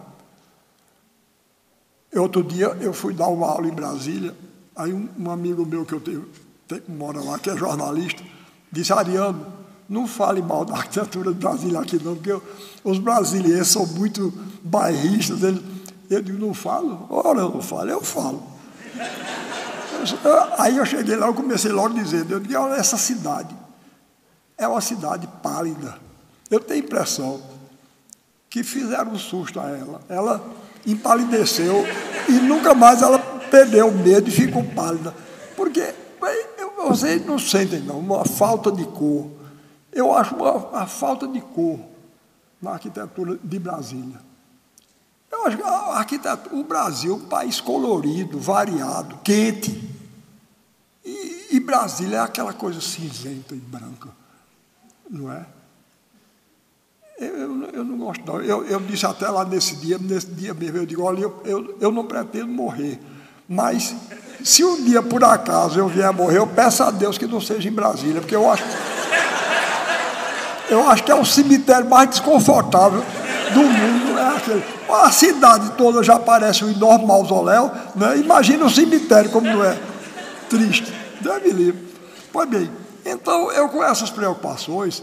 Outro 2.16 2.42
dia 2.42 2.68
eu 2.80 2.94
fui 2.94 3.12
dar 3.12 3.28
uma 3.28 3.46
aula 3.46 3.68
em 3.68 3.72
Brasília, 3.72 4.35
aí 4.74 4.94
um, 4.94 5.11
um 5.18 5.30
amigo 5.30 5.66
meu 5.66 5.85
que 5.85 5.92
eu 5.92 6.00
tenho, 6.00 6.26
que 6.66 6.83
mora 6.90 7.20
lá, 7.20 7.38
que 7.38 7.50
é 7.50 7.57
jornalista, 7.57 8.24
disse, 8.72 8.94
Ariano, 8.94 9.46
não 9.87 10.07
fale 10.07 10.40
mal 10.40 10.64
da 10.64 10.74
arquitetura 10.74 11.35
de 11.35 11.38
Brasília 11.38 11.80
aqui 11.80 12.02
não, 12.02 12.14
porque 12.14 12.33
eu, 12.33 12.42
os 12.83 12.98
brasileiros 12.98 13.68
são 13.68 13.85
muito 13.85 14.33
bairristas. 14.62 15.42
Ele, 15.42 15.62
eu 16.09 16.22
digo, 16.22 16.38
não 16.38 16.54
falo? 16.54 17.07
Ora, 17.11 17.40
eu 17.40 17.50
não 17.50 17.61
falo, 17.61 17.90
eu 17.90 18.00
falo. 18.00 18.54
Aí 20.59 20.76
eu 20.76 20.85
cheguei 20.85 21.16
lá, 21.16 21.26
eu 21.26 21.35
comecei 21.35 21.72
logo 21.72 21.94
dizendo, 21.94 22.33
eu 22.33 22.40
digo, 22.40 22.59
olha, 22.59 22.74
essa 22.74 22.96
cidade 22.96 23.54
é 24.57 24.66
uma 24.68 24.80
cidade 24.80 25.28
pálida. 25.42 25.98
Eu 26.50 26.61
tenho 26.61 26.83
a 26.83 26.85
impressão 26.85 27.40
que 28.50 28.62
fizeram 28.62 29.12
um 29.12 29.18
susto 29.18 29.59
a 29.59 29.68
ela. 29.70 30.00
Ela 30.09 30.44
empalideceu 30.87 31.85
e 32.28 32.33
nunca 32.33 32.74
mais 32.74 33.02
ela 33.02 33.18
perdeu 33.50 33.88
o 33.88 33.92
medo 33.92 34.28
e 34.28 34.33
ficou 34.33 34.62
pálida. 34.62 35.14
Porque 35.57 35.94
vocês 36.88 37.24
não 37.24 37.38
sentem, 37.38 37.80
não, 37.80 37.98
uma 37.98 38.24
falta 38.24 38.70
de 38.70 38.85
cor. 38.85 39.30
Eu 39.92 40.12
acho 40.12 40.35
uma, 40.35 40.52
uma 40.52 40.87
falta 40.87 41.26
de 41.26 41.40
cor 41.40 41.78
na 42.61 42.72
arquitetura 42.72 43.38
de 43.42 43.59
Brasília. 43.59 44.20
Arquitetura, 45.92 46.54
o 46.54 46.64
Brasil 46.64 47.14
um 47.16 47.20
país 47.20 47.61
colorido, 47.61 48.38
variado, 48.38 49.18
quente. 49.22 49.92
E, 51.04 51.48
e 51.52 51.61
Brasília 51.61 52.18
é 52.18 52.20
aquela 52.20 52.52
coisa 52.52 52.80
cinzenta 52.80 53.54
e 53.54 53.59
branca, 53.59 54.09
não 55.11 55.30
é? 55.30 55.44
Eu, 57.18 57.26
eu, 57.26 57.70
eu, 57.70 57.85
não 57.85 57.96
gosto, 57.96 58.24
não. 58.26 58.40
Eu, 58.40 58.64
eu 58.64 58.80
disse 58.80 59.07
até 59.07 59.28
lá 59.28 59.44
nesse 59.44 59.76
dia, 59.76 59.98
nesse 59.98 60.26
dia 60.26 60.52
mesmo, 60.52 60.78
eu 60.78 60.87
digo, 60.87 61.02
olha, 61.02 61.20
eu, 61.20 61.42
eu, 61.44 61.76
eu 61.80 61.92
não 61.92 62.07
pretendo 62.07 62.48
morrer. 62.48 63.00
Mas 63.48 63.94
se 64.42 64.64
um 64.64 64.83
dia, 64.85 65.02
por 65.02 65.22
acaso, 65.22 65.78
eu 65.78 65.88
vier 65.88 66.12
morrer, 66.12 66.38
eu 66.38 66.46
peço 66.46 66.83
a 66.83 66.90
Deus 66.90 67.16
que 67.16 67.26
não 67.26 67.40
seja 67.40 67.68
em 67.68 67.72
Brasília, 67.72 68.20
porque 68.20 68.35
eu 68.35 68.50
acho. 68.50 68.64
Eu 70.68 70.88
acho 70.88 71.04
que 71.04 71.12
é 71.12 71.14
o 71.14 71.24
cemitério 71.24 71.88
mais 71.88 72.09
desconfortável 72.11 73.04
do 73.52 73.62
mundo. 73.62 74.13
A 74.89 75.11
cidade 75.11 75.73
toda 75.77 76.03
já 76.03 76.19
parece 76.19 76.65
um 76.65 76.71
enorme 76.71 77.07
mausoléu. 77.07 77.71
Né? 77.95 78.19
Imagina 78.19 78.65
o 78.65 78.71
cemitério 78.71 79.31
como 79.31 79.47
não 79.47 79.63
é. 79.65 79.79
Triste. 80.49 80.93
Deve 81.21 81.51
livre. 81.51 81.85
Pois 82.33 82.49
bem, 82.49 82.71
então 83.05 83.51
eu 83.53 83.69
com 83.69 83.83
essas 83.83 84.11
preocupações, 84.11 85.03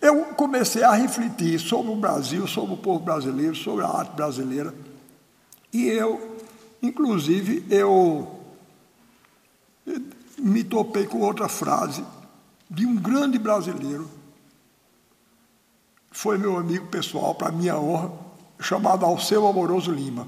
eu 0.00 0.24
comecei 0.36 0.82
a 0.82 0.92
refletir 0.92 1.58
sobre 1.58 1.92
o 1.92 1.96
Brasil, 1.96 2.46
sobre 2.46 2.74
o 2.74 2.76
povo 2.76 3.00
brasileiro, 3.00 3.54
sobre 3.54 3.84
a 3.84 3.88
arte 3.88 4.14
brasileira. 4.14 4.74
E 5.72 5.86
eu, 5.86 6.38
inclusive, 6.82 7.64
eu 7.68 8.40
me 10.38 10.64
topei 10.64 11.06
com 11.06 11.20
outra 11.20 11.48
frase 11.48 12.04
de 12.70 12.86
um 12.86 12.96
grande 12.96 13.38
brasileiro, 13.38 14.10
foi 16.10 16.38
meu 16.38 16.56
amigo 16.56 16.86
pessoal, 16.86 17.34
para 17.34 17.52
minha 17.52 17.78
honra, 17.78 18.25
chamado 18.58 19.04
Alceu 19.04 19.46
Amoroso 19.46 19.90
Lima. 19.90 20.26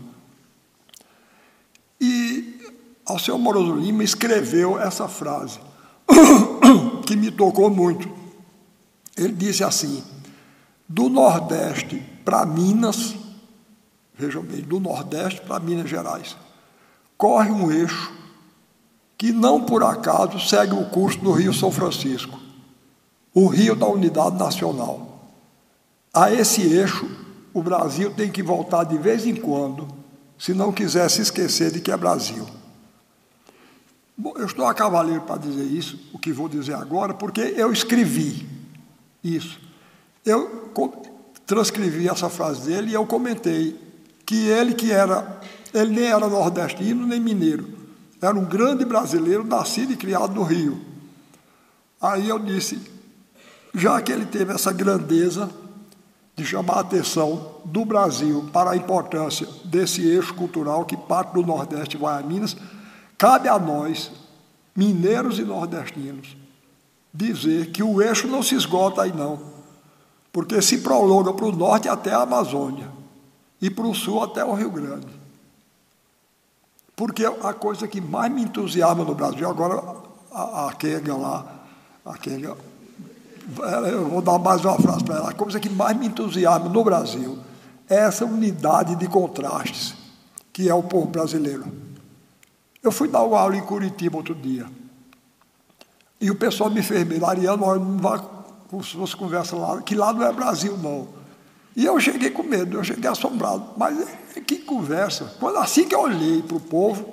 E 2.00 2.72
Alceu 3.06 3.34
Amoroso 3.34 3.74
Lima 3.74 4.04
escreveu 4.04 4.78
essa 4.78 5.08
frase, 5.08 5.58
que 7.06 7.16
me 7.16 7.30
tocou 7.30 7.70
muito. 7.70 8.10
Ele 9.16 9.32
disse 9.32 9.64
assim: 9.64 10.02
do 10.88 11.08
Nordeste 11.08 12.02
para 12.24 12.46
Minas, 12.46 13.14
vejam 14.14 14.42
bem, 14.42 14.60
do 14.60 14.78
Nordeste 14.78 15.40
para 15.40 15.60
Minas 15.60 15.90
Gerais, 15.90 16.36
corre 17.16 17.50
um 17.50 17.70
eixo 17.70 18.18
que 19.18 19.32
não 19.32 19.60
por 19.60 19.82
acaso 19.82 20.38
segue 20.38 20.74
o 20.74 20.88
curso 20.90 21.18
do 21.18 21.32
Rio 21.32 21.52
São 21.52 21.72
Francisco, 21.72 22.38
o 23.34 23.48
rio 23.48 23.74
da 23.74 23.86
unidade 23.86 24.38
nacional. 24.38 25.24
A 26.14 26.32
esse 26.32 26.62
eixo, 26.62 27.10
o 27.52 27.62
Brasil 27.62 28.10
tem 28.10 28.30
que 28.30 28.42
voltar 28.42 28.84
de 28.84 28.98
vez 28.98 29.26
em 29.26 29.34
quando, 29.34 29.88
se 30.38 30.54
não 30.54 30.72
quiser 30.72 31.08
se 31.10 31.20
esquecer 31.22 31.70
de 31.70 31.80
que 31.80 31.90
é 31.90 31.96
Brasil. 31.96 32.46
Bom, 34.16 34.34
eu 34.36 34.46
estou 34.46 34.66
a 34.66 34.74
cavaleiro 34.74 35.22
para 35.22 35.36
dizer 35.36 35.64
isso, 35.64 35.98
o 36.12 36.18
que 36.18 36.32
vou 36.32 36.48
dizer 36.48 36.74
agora, 36.74 37.14
porque 37.14 37.40
eu 37.40 37.72
escrevi 37.72 38.46
isso. 39.22 39.60
Eu 40.24 40.72
transcrevi 41.46 42.08
essa 42.08 42.28
frase 42.28 42.68
dele 42.68 42.90
e 42.90 42.94
eu 42.94 43.06
comentei 43.06 43.78
que 44.26 44.46
ele 44.48 44.74
que 44.74 44.92
era, 44.92 45.40
ele 45.72 45.94
nem 45.94 46.06
era 46.06 46.28
nordestino 46.28 47.06
nem 47.06 47.20
mineiro, 47.20 47.68
era 48.20 48.36
um 48.36 48.44
grande 48.44 48.84
brasileiro 48.84 49.44
nascido 49.44 49.92
e 49.92 49.96
criado 49.96 50.34
no 50.34 50.42
Rio. 50.42 50.80
Aí 52.00 52.28
eu 52.28 52.38
disse, 52.38 52.78
já 53.74 54.00
que 54.02 54.12
ele 54.12 54.26
teve 54.26 54.52
essa 54.52 54.72
grandeza 54.72 55.48
de 56.38 56.46
chamar 56.46 56.74
a 56.74 56.80
atenção 56.80 57.56
do 57.64 57.84
Brasil 57.84 58.48
para 58.52 58.70
a 58.70 58.76
importância 58.76 59.44
desse 59.64 60.06
eixo 60.06 60.32
cultural 60.34 60.84
que 60.84 60.96
parte 60.96 61.34
do 61.34 61.42
Nordeste 61.42 61.96
vai 61.96 62.16
a 62.16 62.22
Minas, 62.24 62.56
cabe 63.18 63.48
a 63.48 63.58
nós, 63.58 64.12
mineiros 64.74 65.40
e 65.40 65.42
nordestinos, 65.42 66.36
dizer 67.12 67.72
que 67.72 67.82
o 67.82 68.00
eixo 68.00 68.28
não 68.28 68.40
se 68.40 68.54
esgota 68.54 69.02
aí 69.02 69.12
não, 69.12 69.40
porque 70.32 70.62
se 70.62 70.78
prolonga 70.78 71.32
para 71.32 71.44
o 71.44 71.50
norte 71.50 71.88
até 71.88 72.12
a 72.12 72.22
Amazônia 72.22 72.88
e 73.60 73.68
para 73.68 73.88
o 73.88 73.92
sul 73.92 74.22
até 74.22 74.44
o 74.44 74.54
Rio 74.54 74.70
Grande. 74.70 75.08
Porque 76.94 77.24
a 77.24 77.52
coisa 77.52 77.88
que 77.88 78.00
mais 78.00 78.30
me 78.30 78.42
entusiasma 78.42 79.02
no 79.02 79.14
Brasil, 79.16 79.48
agora 79.50 79.82
a, 80.30 80.68
a 80.68 80.72
Kenga 80.74 81.16
lá, 81.16 81.64
a 82.06 82.16
Kenga, 82.16 82.56
eu 83.90 84.08
vou 84.08 84.22
dar 84.22 84.38
mais 84.38 84.64
uma 84.64 84.78
frase 84.78 85.04
para 85.04 85.16
ela, 85.16 85.30
a 85.30 85.34
coisa 85.34 85.58
que 85.58 85.68
mais 85.68 85.96
me 85.96 86.06
entusiasma 86.06 86.68
no 86.68 86.84
Brasil 86.84 87.38
é 87.88 87.96
essa 87.96 88.24
unidade 88.24 88.96
de 88.96 89.08
contrastes 89.08 89.94
que 90.52 90.68
é 90.68 90.74
o 90.74 90.82
povo 90.82 91.06
brasileiro. 91.06 91.64
Eu 92.82 92.90
fui 92.90 93.08
dar 93.08 93.22
uma 93.22 93.38
aula 93.38 93.56
em 93.56 93.62
Curitiba 93.62 94.16
outro 94.16 94.34
dia, 94.34 94.66
e 96.20 96.30
o 96.30 96.34
pessoal 96.34 96.68
me 96.68 96.82
fez 96.82 97.06
medo, 97.06 97.24
Ariano, 97.24 97.78
não 97.78 97.98
vai 97.98 98.20
com 98.68 98.82
suas 98.82 99.14
conversas 99.14 99.58
lá, 99.58 99.80
que 99.82 99.94
lá 99.94 100.12
não 100.12 100.24
é 100.24 100.32
Brasil, 100.32 100.76
não. 100.76 101.08
E 101.76 101.84
eu 101.84 101.98
cheguei 102.00 102.30
com 102.30 102.42
medo, 102.42 102.76
eu 102.76 102.82
cheguei 102.82 103.08
assombrado. 103.08 103.64
Mas 103.76 104.08
que 104.46 104.58
conversa. 104.58 105.36
Quando 105.38 105.58
assim 105.58 105.86
que 105.86 105.94
eu 105.94 106.00
olhei 106.00 106.42
para 106.42 106.56
o 106.56 106.60
povo, 106.60 107.08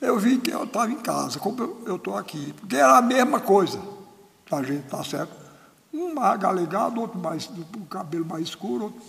eu 0.00 0.18
vi 0.18 0.36
que 0.38 0.50
eu 0.50 0.64
estava 0.64 0.92
em 0.92 0.96
casa, 0.96 1.38
como 1.38 1.78
eu 1.86 1.96
estou 1.96 2.16
aqui. 2.16 2.52
Porque 2.60 2.76
era 2.76 2.98
a 2.98 3.02
mesma 3.02 3.40
coisa. 3.40 3.80
A 4.56 4.62
gente 4.62 4.84
está 4.84 5.02
certo. 5.02 5.32
Um 5.92 6.14
mais 6.14 6.38
galegado, 6.40 7.00
outro 7.00 7.18
mais 7.18 7.48
o 7.48 7.86
cabelo 7.86 8.24
mais 8.24 8.48
escuro, 8.48 8.84
outro, 8.84 9.02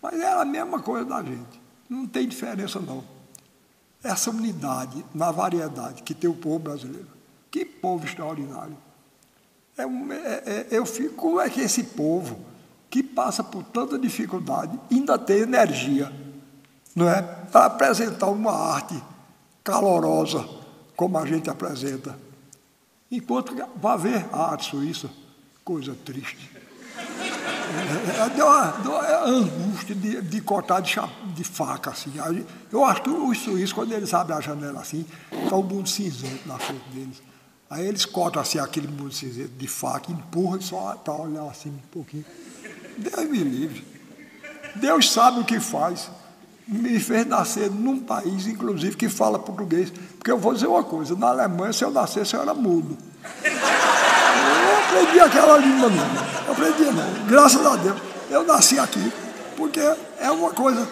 mas 0.00 0.14
era 0.14 0.42
a 0.42 0.44
mesma 0.44 0.80
coisa 0.80 1.04
da 1.04 1.22
gente. 1.22 1.60
Não 1.88 2.06
tem 2.06 2.28
diferença 2.28 2.80
não. 2.80 3.04
Essa 4.02 4.30
unidade 4.30 5.04
na 5.14 5.30
variedade 5.30 6.02
que 6.02 6.14
tem 6.14 6.28
o 6.28 6.34
povo 6.34 6.58
brasileiro. 6.58 7.08
Que 7.50 7.64
povo 7.64 8.04
extraordinário. 8.04 8.76
É, 9.76 9.82
é, 9.82 9.86
é, 10.46 10.66
eu 10.70 10.84
fico, 10.84 11.14
como 11.14 11.40
é 11.40 11.48
que 11.48 11.60
esse 11.60 11.84
povo 11.84 12.38
que 12.90 13.02
passa 13.02 13.42
por 13.42 13.62
tanta 13.64 13.98
dificuldade, 13.98 14.78
ainda 14.90 15.18
tem 15.18 15.38
energia, 15.38 16.12
não 16.94 17.08
é? 17.08 17.22
Para 17.22 17.64
apresentar 17.64 18.26
uma 18.26 18.52
arte 18.52 19.02
calorosa, 19.64 20.46
como 20.94 21.16
a 21.16 21.24
gente 21.24 21.48
apresenta. 21.48 22.14
Enquanto 23.12 23.54
vai 23.76 23.98
ver 23.98 24.26
a 24.32 24.52
arte 24.52 24.70
suíça, 24.70 25.10
coisa 25.62 25.94
triste. 26.02 26.50
É, 28.16 28.38
é, 28.38 28.44
uma 28.44 29.24
angústia 29.26 29.94
de, 29.94 30.22
de 30.22 30.40
cortar 30.40 30.80
de, 30.80 30.94
de, 31.34 31.44
faca, 31.44 31.90
assim. 31.90 32.10
Eu 32.72 32.82
acho 32.86 33.02
que 33.02 33.10
os 33.10 33.38
suíços, 33.38 33.74
quando 33.74 33.92
eles 33.92 34.14
abrem 34.14 34.38
a 34.38 34.40
janela 34.40 34.80
assim, 34.80 35.04
está 35.30 35.54
o 35.56 35.62
mundo 35.62 35.90
cinzento 35.90 36.48
na 36.48 36.58
frente 36.58 36.88
deles. 36.88 37.22
Aí 37.68 37.86
eles 37.86 38.06
cortam 38.06 38.40
assim 38.40 38.58
aquele 38.58 38.88
mundo 38.88 39.12
cinzento 39.12 39.52
de 39.58 39.68
faca, 39.68 40.10
empurram 40.10 40.60
só 40.62 40.94
para 40.96 41.12
olhar 41.12 41.44
assim 41.50 41.68
um 41.68 41.88
pouquinho. 41.90 42.24
Deus 42.96 43.28
me 43.28 43.38
livre. 43.38 43.86
Deus 44.76 45.10
sabe 45.12 45.40
o 45.40 45.44
que 45.44 45.60
faz. 45.60 46.10
Me 46.66 46.98
fez 47.00 47.26
nascer 47.26 47.70
num 47.70 47.98
país, 47.98 48.46
inclusive, 48.46 48.96
que 48.96 49.08
fala 49.08 49.38
português. 49.38 49.92
Porque 50.18 50.30
eu 50.30 50.38
vou 50.38 50.54
dizer 50.54 50.66
uma 50.66 50.82
coisa: 50.82 51.16
na 51.16 51.28
Alemanha, 51.28 51.72
se 51.72 51.84
eu 51.84 51.90
nascesse, 51.90 52.34
eu 52.34 52.42
era 52.42 52.54
mudo. 52.54 52.96
Eu 53.44 53.50
não 53.50 54.78
aprendi 54.78 55.20
aquela 55.20 55.58
língua, 55.58 55.88
não. 55.88 56.46
Eu 56.46 56.52
aprendi, 56.52 56.84
não. 56.84 57.26
Graças 57.26 57.66
a 57.66 57.76
Deus. 57.76 58.00
Eu 58.30 58.44
nasci 58.44 58.78
aqui. 58.78 59.12
Porque 59.56 59.80
é 60.20 60.30
uma 60.30 60.50
coisa. 60.50 60.88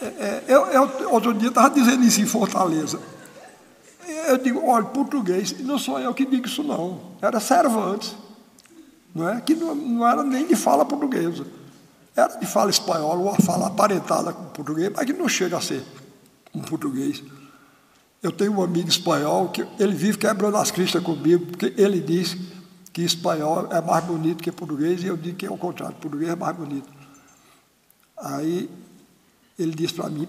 É, 0.00 0.06
é, 0.06 0.44
eu, 0.48 0.66
eu, 0.66 1.10
outro 1.12 1.34
dia 1.34 1.48
estava 1.48 1.70
dizendo 1.70 2.04
isso 2.04 2.20
em 2.20 2.26
Fortaleza. 2.26 2.98
Eu 4.26 4.38
digo, 4.38 4.66
olha, 4.66 4.86
português, 4.86 5.54
não 5.60 5.78
sou 5.78 5.98
eu 5.98 6.14
que 6.14 6.24
digo 6.24 6.46
isso, 6.46 6.62
não. 6.62 7.00
Era 7.20 7.40
Cervantes 7.40 8.14
não 9.14 9.28
é? 9.28 9.40
que 9.40 9.54
não, 9.54 9.74
não 9.74 10.06
era 10.06 10.22
nem 10.22 10.46
de 10.46 10.54
fala 10.54 10.84
portuguesa. 10.84 11.46
Era 12.18 12.36
de 12.36 12.46
fala 12.46 12.68
espanhola, 12.68 13.14
uma 13.14 13.36
fala 13.36 13.68
aparentada 13.68 14.32
com 14.32 14.46
português, 14.46 14.90
mas 14.92 15.06
que 15.06 15.12
não 15.12 15.28
chega 15.28 15.56
a 15.56 15.60
ser 15.60 15.84
um 16.52 16.60
português. 16.60 17.22
Eu 18.20 18.32
tenho 18.32 18.58
um 18.58 18.60
amigo 18.60 18.88
espanhol 18.88 19.50
que 19.50 19.64
ele 19.78 19.94
vive 19.94 20.18
quebrando 20.18 20.56
as 20.56 20.72
cristas 20.72 21.00
comigo, 21.00 21.46
porque 21.46 21.72
ele 21.80 22.00
diz 22.00 22.36
que 22.92 23.02
espanhol 23.02 23.68
é 23.70 23.80
mais 23.80 24.04
bonito 24.04 24.42
que 24.42 24.50
português, 24.50 25.00
e 25.04 25.06
eu 25.06 25.16
digo 25.16 25.36
que 25.36 25.46
é 25.46 25.50
o 25.50 25.56
contrário, 25.56 25.94
português 25.94 26.28
é 26.28 26.34
mais 26.34 26.56
bonito. 26.56 26.88
Aí 28.16 28.68
ele 29.56 29.76
diz 29.76 29.92
para 29.92 30.10
mim, 30.10 30.28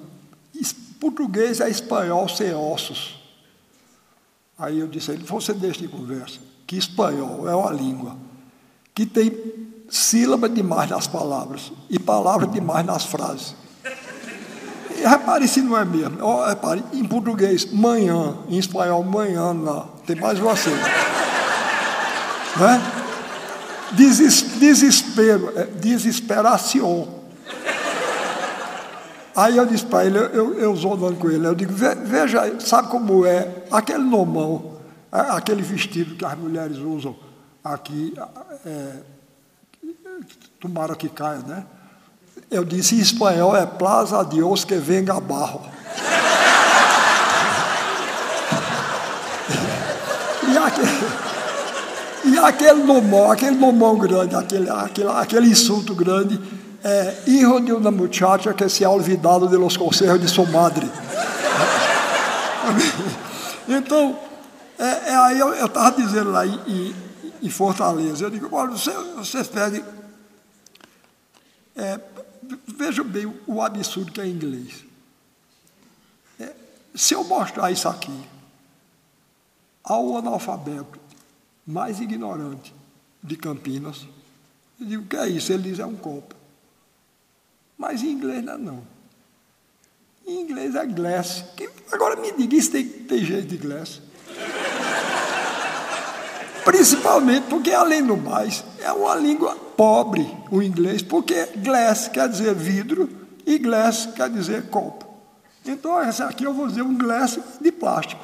português 1.00 1.60
é 1.60 1.72
espanhol 1.72 2.30
sem 2.30 2.54
ossos. 2.54 3.20
Aí 4.60 4.78
eu 4.78 4.88
disse 4.88 5.10
a 5.10 5.16
ele, 5.16 5.24
você 5.24 5.56
deixa 5.56 5.80
de 5.80 5.88
conversa, 5.88 6.40
que 6.68 6.78
espanhol 6.78 7.50
é 7.50 7.56
uma 7.56 7.72
língua 7.72 8.16
que 8.94 9.08
tem 9.08 9.69
sílaba 9.90 10.48
demais 10.48 10.90
nas 10.90 11.08
palavras 11.08 11.72
e 11.90 11.98
palavra 11.98 12.48
demais 12.48 12.86
nas 12.86 13.06
frases. 13.06 13.56
E 14.98 15.08
repare 15.08 15.48
se 15.48 15.62
não 15.62 15.78
é 15.78 15.86
mesmo. 15.86 16.18
Oh, 16.22 16.46
repare, 16.46 16.84
em 16.94 17.06
português, 17.06 17.72
manhã, 17.72 18.36
em 18.50 18.58
espanhol, 18.58 19.04
manhã, 19.04 19.54
não. 19.54 19.88
Tem 20.06 20.16
mais 20.16 20.40
uma. 20.40 20.54
Né? 20.54 20.60
Deses, 23.94 24.42
desespero, 24.60 25.54
é, 25.56 25.64
desesperação. 25.64 27.20
Aí 29.36 29.56
eu 29.56 29.66
disse 29.66 29.86
para 29.86 30.06
ele, 30.06 30.18
eu, 30.18 30.60
eu 30.60 30.76
zonando 30.76 31.16
com 31.16 31.30
ele, 31.30 31.48
eu 31.48 31.56
digo, 31.56 31.72
veja, 31.72 32.60
sabe 32.60 32.90
como 32.90 33.26
é 33.26 33.64
aquele 33.72 34.04
nomão, 34.04 34.74
aquele 35.10 35.62
vestido 35.62 36.16
que 36.16 36.26
as 36.26 36.38
mulheres 36.38 36.78
usam 36.78 37.16
aqui, 37.64 38.14
é, 38.66 38.96
tomara 40.60 40.96
que 40.96 41.10
caia, 41.10 41.40
né? 41.40 41.64
Eu 42.50 42.64
disse 42.64 42.96
em 42.96 43.00
espanhol 43.00 43.56
é 43.56 43.66
Plaza 43.66 44.24
Dios 44.24 44.66
que 44.66 44.76
venga 44.76 45.20
barro. 45.20 45.62
e 50.48 50.58
aquele, 50.58 50.90
e 52.26 52.38
aquele 52.40 52.84
nomão, 52.84 53.32
aquele 53.32 53.56
nomão 53.56 53.98
grande, 53.98 54.36
aquele, 54.36 54.70
aquele, 54.70 55.10
aquele 55.10 55.48
insulto 55.48 55.94
grande, 55.94 56.40
é 56.84 57.14
hijo 57.28 57.60
de 57.60 57.74
uma 57.74 57.92
muchacha 57.92 58.54
que 58.54 58.68
se 58.70 58.84
ha 58.84 58.90
olvidado 58.90 59.48
de 59.48 59.58
los 59.58 59.78
consejos 59.78 60.20
de 60.20 60.28
sua 60.28 60.46
madre. 60.46 60.90
então, 63.68 64.18
é, 64.78 65.12
é 65.12 65.16
aí 65.16 65.40
eu 65.40 65.66
estava 65.66 65.92
dizendo 65.92 66.32
lá, 66.32 66.46
e, 66.46 66.96
em 67.42 67.50
Fortaleza. 67.50 68.26
Eu 68.26 68.30
digo, 68.30 68.48
olha, 68.52 68.72
você, 68.72 68.92
vocês 69.18 69.48
pedem. 69.48 69.84
É, 71.80 71.98
bem 73.06 73.34
o 73.48 73.62
absurdo 73.62 74.12
que 74.12 74.20
é 74.20 74.28
inglês. 74.28 74.84
É, 76.38 76.54
se 76.94 77.14
eu 77.14 77.24
mostrar 77.24 77.72
isso 77.72 77.88
aqui 77.88 78.12
ao 79.82 80.18
analfabeto 80.18 81.00
mais 81.66 82.02
ignorante 82.02 82.76
de 83.24 83.38
Campinas, 83.38 84.06
eu 84.78 84.86
digo, 84.86 85.04
o 85.04 85.08
que 85.08 85.16
é 85.16 85.30
isso? 85.30 85.54
Ele 85.54 85.64
diz, 85.64 85.80
é 85.80 85.86
um 85.86 85.96
copo. 85.96 86.36
Mas 87.78 88.04
em 88.04 88.12
inglês 88.12 88.44
não 88.44 88.54
é 88.54 88.58
não. 88.58 88.84
Em 90.28 90.42
inglês 90.42 90.76
é 90.76 90.86
glass. 90.86 91.46
Agora 91.94 92.18
me 92.18 92.34
diga, 92.34 92.58
isso 92.58 92.72
tem, 92.72 92.90
tem 92.90 93.24
jeito 93.24 93.48
de 93.48 93.58
glass. 93.58 94.02
Principalmente 96.66 97.48
porque, 97.48 97.72
além 97.72 98.06
do 98.06 98.18
mais, 98.18 98.66
é 98.82 98.92
uma 98.92 99.16
língua 99.16 99.56
pobre 99.76 100.30
o 100.52 100.62
inglês, 100.62 101.02
porque 101.02 101.48
glass 101.58 102.08
quer 102.08 102.28
dizer 102.30 102.54
vidro 102.54 103.10
e 103.46 103.58
glass 103.58 104.10
quer 104.16 104.30
dizer 104.30 104.64
copo. 104.70 105.06
Então, 105.66 106.00
essa 106.02 106.26
aqui 106.26 106.44
eu 106.44 106.54
vou 106.54 106.68
dizer 106.68 106.82
um 106.82 106.98
glass 106.98 107.38
de 107.60 107.72
plástico. 107.72 108.24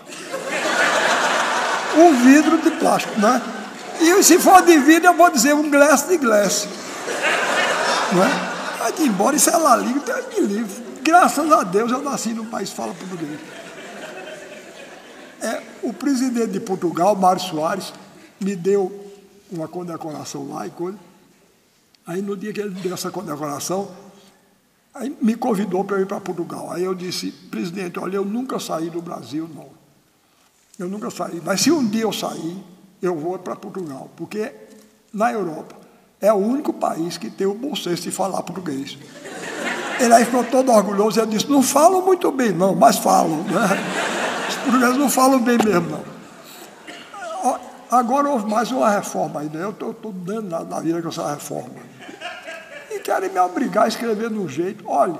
Um 1.97 2.13
vidro 2.23 2.57
de 2.57 2.71
plástico, 2.71 3.19
né? 3.19 3.41
E 3.99 4.23
se 4.23 4.39
for 4.39 4.61
de 4.61 4.77
vidro, 4.79 5.09
eu 5.09 5.13
vou 5.13 5.29
dizer 5.29 5.53
um 5.53 5.69
glass 5.69 6.07
de 6.07 6.17
glass. 6.17 6.67
Não 8.11 8.23
é? 8.23 8.29
Mas, 8.79 8.99
embora 8.99 9.35
isso 9.35 9.49
é 9.49 9.57
lá 9.57 9.75
língua, 9.75 10.03
é 10.07 10.41
me 10.41 10.47
livre. 10.47 10.83
Graças 11.01 11.51
a 11.51 11.63
Deus 11.63 11.91
eu 11.91 12.01
nasci 12.01 12.29
num 12.29 12.45
país 12.45 12.69
que 12.69 12.75
fala 12.75 12.93
português. 12.93 13.39
É, 15.41 15.61
o 15.83 15.93
presidente 15.93 16.47
de 16.47 16.59
Portugal, 16.59 17.15
Mário 17.15 17.41
Soares, 17.41 17.93
me 18.39 18.55
deu 18.55 19.04
uma 19.51 19.67
condecoração 19.67 20.49
lá 20.49 20.67
e 20.67 20.69
coisa. 20.69 20.97
Aí 22.07 22.21
no 22.21 22.37
dia 22.37 22.53
que 22.53 22.61
ele 22.61 22.69
deu 22.69 22.93
essa 22.93 23.09
condecoração, 23.09 23.89
aí 24.93 25.15
me 25.21 25.35
convidou 25.35 25.83
para 25.83 25.97
eu 25.97 26.03
ir 26.03 26.05
para 26.05 26.19
Portugal. 26.19 26.71
Aí 26.71 26.83
eu 26.83 26.93
disse, 26.93 27.31
presidente, 27.31 27.99
olha, 27.99 28.17
eu 28.17 28.25
nunca 28.25 28.59
saí 28.59 28.89
do 28.89 29.01
Brasil, 29.01 29.49
não. 29.53 29.69
Eu 30.77 30.87
nunca 30.87 31.09
saí. 31.09 31.41
Mas 31.43 31.61
se 31.61 31.71
um 31.71 31.85
dia 31.85 32.03
eu 32.03 32.13
sair, 32.13 32.63
eu 33.01 33.17
vou 33.17 33.37
para 33.39 33.55
Portugal, 33.55 34.09
porque 34.15 34.53
na 35.13 35.31
Europa 35.31 35.75
é 36.21 36.31
o 36.31 36.37
único 36.37 36.73
país 36.73 37.17
que 37.17 37.29
tem 37.29 37.47
o 37.47 37.53
bom 37.53 37.75
senso 37.75 38.03
de 38.03 38.11
falar 38.11 38.41
português. 38.43 38.97
Ele 39.99 40.13
aí 40.13 40.25
ficou 40.25 40.43
todo 40.43 40.71
orgulhoso 40.71 41.21
e 41.21 41.25
disse, 41.25 41.49
não 41.49 41.63
falam 41.63 42.01
muito 42.01 42.31
bem, 42.31 42.51
não, 42.51 42.75
mas 42.75 42.97
falam. 42.97 43.43
Né? 43.43 43.61
Os 44.49 44.55
portugueses 44.55 44.97
não 44.97 45.09
falam 45.09 45.39
bem 45.39 45.57
mesmo, 45.63 45.89
não. 45.89 46.14
Agora 47.89 48.29
houve 48.29 48.49
mais 48.49 48.71
uma 48.71 48.89
reforma 48.89 49.41
ainda. 49.41 49.57
Eu 49.57 49.71
estou 49.71 49.93
dando 50.11 50.49
na, 50.49 50.63
na 50.63 50.79
vida 50.79 51.01
com 51.01 51.09
essa 51.09 51.31
reforma. 51.31 51.75
E 52.91 52.99
querem 52.99 53.29
me 53.29 53.39
obrigar 53.39 53.85
a 53.85 53.87
escrever 53.87 54.29
de 54.29 54.37
um 54.37 54.47
jeito. 54.47 54.83
Olha, 54.87 55.19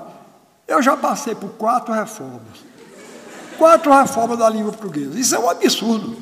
eu 0.66 0.82
já 0.82 0.96
passei 0.96 1.34
por 1.34 1.50
quatro 1.50 1.94
reformas. 1.94 2.64
Quatro 3.56 3.92
reformas 3.92 4.38
da 4.38 4.48
língua 4.48 4.72
portuguesa. 4.72 5.18
Isso 5.18 5.34
é 5.34 5.38
um 5.38 5.48
absurdo. 5.48 6.16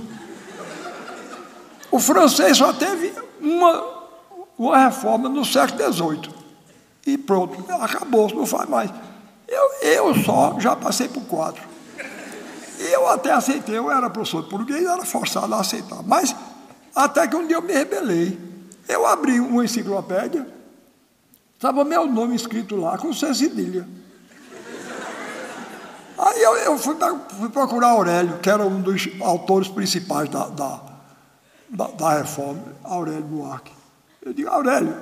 o 1.90 1.98
francês 1.98 2.56
só 2.56 2.72
teve 2.72 3.12
uma, 3.40 3.84
uma 4.58 4.78
reforma 4.78 5.28
no 5.28 5.44
século 5.44 5.92
XVIII. 5.92 6.34
E 7.06 7.18
pronto, 7.18 7.64
acabou, 7.72 8.28
não 8.34 8.46
faz 8.46 8.68
mais. 8.68 8.90
Eu, 9.46 9.88
eu 9.88 10.14
só 10.24 10.58
já 10.58 10.74
passei 10.76 11.08
por 11.08 11.22
quatro. 11.24 11.73
Eu 12.78 13.08
até 13.08 13.32
aceitei, 13.32 13.78
eu 13.78 13.90
era 13.90 14.10
professor 14.10 14.42
de 14.42 14.50
português, 14.50 14.84
era 14.84 15.04
forçado 15.04 15.54
a 15.54 15.60
aceitar. 15.60 16.02
Mas 16.02 16.34
até 16.94 17.26
que 17.26 17.36
um 17.36 17.46
dia 17.46 17.56
eu 17.56 17.62
me 17.62 17.72
rebelei. 17.72 18.38
Eu 18.88 19.06
abri 19.06 19.40
uma 19.40 19.64
enciclopédia, 19.64 20.46
estava 21.54 21.84
meu 21.84 22.06
nome 22.06 22.36
escrito 22.36 22.76
lá 22.76 22.98
com 22.98 23.12
C 23.12 23.34
cedilha. 23.34 23.86
Aí 26.18 26.42
eu, 26.42 26.56
eu 26.58 26.78
fui, 26.78 26.96
fui, 27.38 27.48
procurar 27.48 27.88
Aurélio, 27.88 28.38
que 28.38 28.48
era 28.48 28.64
um 28.64 28.80
dos 28.80 29.08
autores 29.20 29.68
principais 29.68 30.28
da, 30.28 30.46
da, 30.48 30.80
da, 31.68 31.86
da 31.88 32.18
reforma, 32.18 32.62
Aurélio 32.84 33.22
Buarque. 33.22 33.72
Eu 34.22 34.32
digo, 34.32 34.48
Aurélio, 34.48 34.94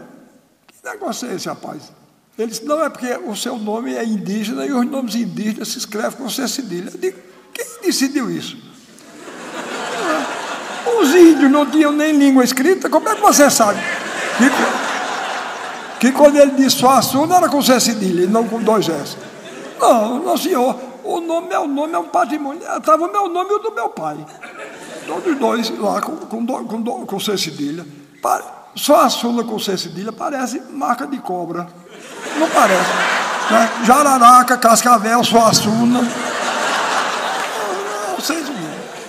que 0.66 0.89
negócio 0.89 1.29
é 1.29 1.35
esse, 1.35 1.49
rapaz? 1.49 1.93
Ele 2.39 2.49
disse, 2.49 2.64
não, 2.64 2.83
é 2.83 2.89
porque 2.89 3.14
o 3.14 3.37
seu 3.37 3.59
nome 3.59 3.95
é 3.95 4.05
indígena 4.05 4.64
e 4.64 4.73
os 4.73 4.87
nomes 4.87 5.14
indígenas 5.14 5.68
se 5.68 5.79
escrevem 5.79 6.18
com 6.18 6.31
C 6.31 6.49
cedilha. 6.49 6.91
Eu 6.91 6.99
digo, 6.99 7.18
quem 7.53 7.67
decidiu 7.83 8.31
isso? 8.31 8.57
Os 11.01 11.15
índios 11.15 11.51
não 11.51 11.67
tinham 11.67 11.93
nem 11.93 12.13
língua 12.13 12.45
escrita, 12.45 12.89
como 12.89 13.09
é 13.09 13.15
que 13.15 13.21
você 13.21 13.51
sabe? 13.51 13.81
Que, 14.39 16.07
que 16.07 16.13
quando 16.13 16.37
ele 16.37 16.53
disse 16.53 16.77
Suassuna 16.77 17.37
era 17.37 17.49
com 17.49 17.63
C 17.63 17.79
cedilha 17.81 18.27
não 18.27 18.47
com 18.47 18.61
dois 18.61 18.89
S. 18.89 19.17
Não, 19.81 20.19
não 20.21 20.37
senhor, 20.37 20.77
o 21.05 21.21
nome, 21.21 21.49
meu 21.49 21.67
nome 21.67 21.95
é 21.95 21.99
um 21.99 22.09
patrimônio. 22.09 22.63
Estava 22.77 23.05
o 23.05 23.13
meu 23.13 23.29
nome 23.29 23.51
e 23.51 23.55
o 23.55 23.59
do 23.59 23.73
meu 23.73 23.89
pai. 23.89 24.17
Todos 25.07 25.37
dois 25.37 25.79
lá 25.79 26.01
com, 26.01 26.17
com, 26.17 26.47
com, 26.47 27.07
com 27.07 27.21
C 27.21 27.37
cedilha. 27.37 27.85
Só 28.75 29.03
a 29.03 29.11
Sula 29.11 29.45
com 29.45 29.59
C 29.59 29.77
cedilha 29.77 30.13
parece 30.13 30.63
marca 30.71 31.07
de 31.07 31.19
cobra. 31.19 31.67
Não 32.39 32.49
parece. 32.49 32.91
Né? 33.51 33.71
Jararaca, 33.85 34.57
Cascavel, 34.57 35.23
Suassuna. 35.25 36.01
Vocês 38.23 38.49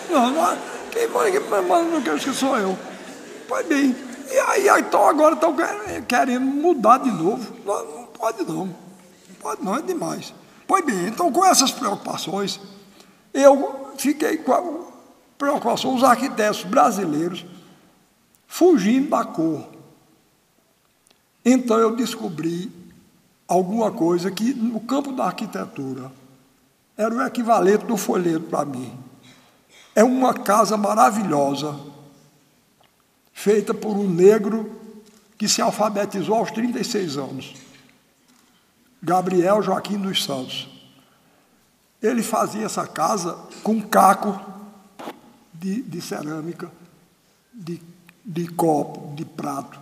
não. 0.10 0.32
não 0.32 0.58
quem 0.90 1.08
manda, 1.08 1.32
quem 1.32 1.62
manda 1.68 1.84
não 1.84 2.02
quer 2.02 2.20
que 2.20 2.34
sou 2.34 2.58
eu. 2.58 2.76
Pois 3.48 3.68
bem. 3.68 3.96
E 4.32 4.40
aí, 4.40 4.80
então 4.80 5.08
agora 5.08 5.36
estão 5.36 5.56
querendo 6.08 6.44
mudar 6.44 6.98
de 6.98 7.12
novo. 7.12 7.54
Não, 7.64 7.86
não 7.86 8.06
pode 8.08 8.44
não. 8.44 8.66
Não 8.66 9.36
pode 9.40 9.64
não, 9.64 9.76
é 9.76 9.82
demais. 9.84 10.34
Pois 10.68 10.84
bem, 10.84 11.10
então 11.10 11.32
com 11.32 11.46
essas 11.46 11.72
preocupações, 11.72 12.60
eu 13.32 13.94
fiquei 14.00 14.38
com 14.38 14.52
a 14.52 14.64
preocupação, 15.38 15.94
os 15.94 16.04
arquitetos 16.04 16.64
brasileiros 16.64 17.46
fugindo 18.48 19.12
da 19.12 19.24
cor. 19.24 19.68
Então 21.46 21.78
eu 21.78 21.96
descobri 21.96 22.72
alguma 23.48 23.92
coisa 23.92 24.32
que 24.32 24.56
no 24.56 24.80
campo 24.80 25.12
da 25.12 25.26
arquitetura 25.26 26.12
era 26.98 27.14
o 27.14 27.22
equivalente 27.22 27.86
do 27.86 27.98
folheto 27.98 28.46
para 28.46 28.66
mim. 28.66 29.03
É 29.96 30.04
uma 30.04 30.34
casa 30.34 30.76
maravilhosa, 30.76 31.80
feita 33.32 33.74
por 33.74 33.96
um 33.96 34.10
negro 34.10 34.80
que 35.38 35.48
se 35.48 35.62
alfabetizou 35.62 36.36
aos 36.36 36.52
36 36.52 37.18
anos. 37.18 37.54
Gabriel 39.02 39.62
Joaquim 39.62 39.98
dos 39.98 40.24
Santos. 40.24 40.70
Ele 42.02 42.24
fazia 42.24 42.66
essa 42.66 42.88
casa 42.88 43.38
com 43.62 43.82
caco 43.82 44.40
de, 45.54 45.82
de 45.82 46.02
cerâmica, 46.02 46.72
de, 47.54 47.82
de 48.26 48.48
copo, 48.48 49.14
de 49.16 49.26
prato. 49.26 49.80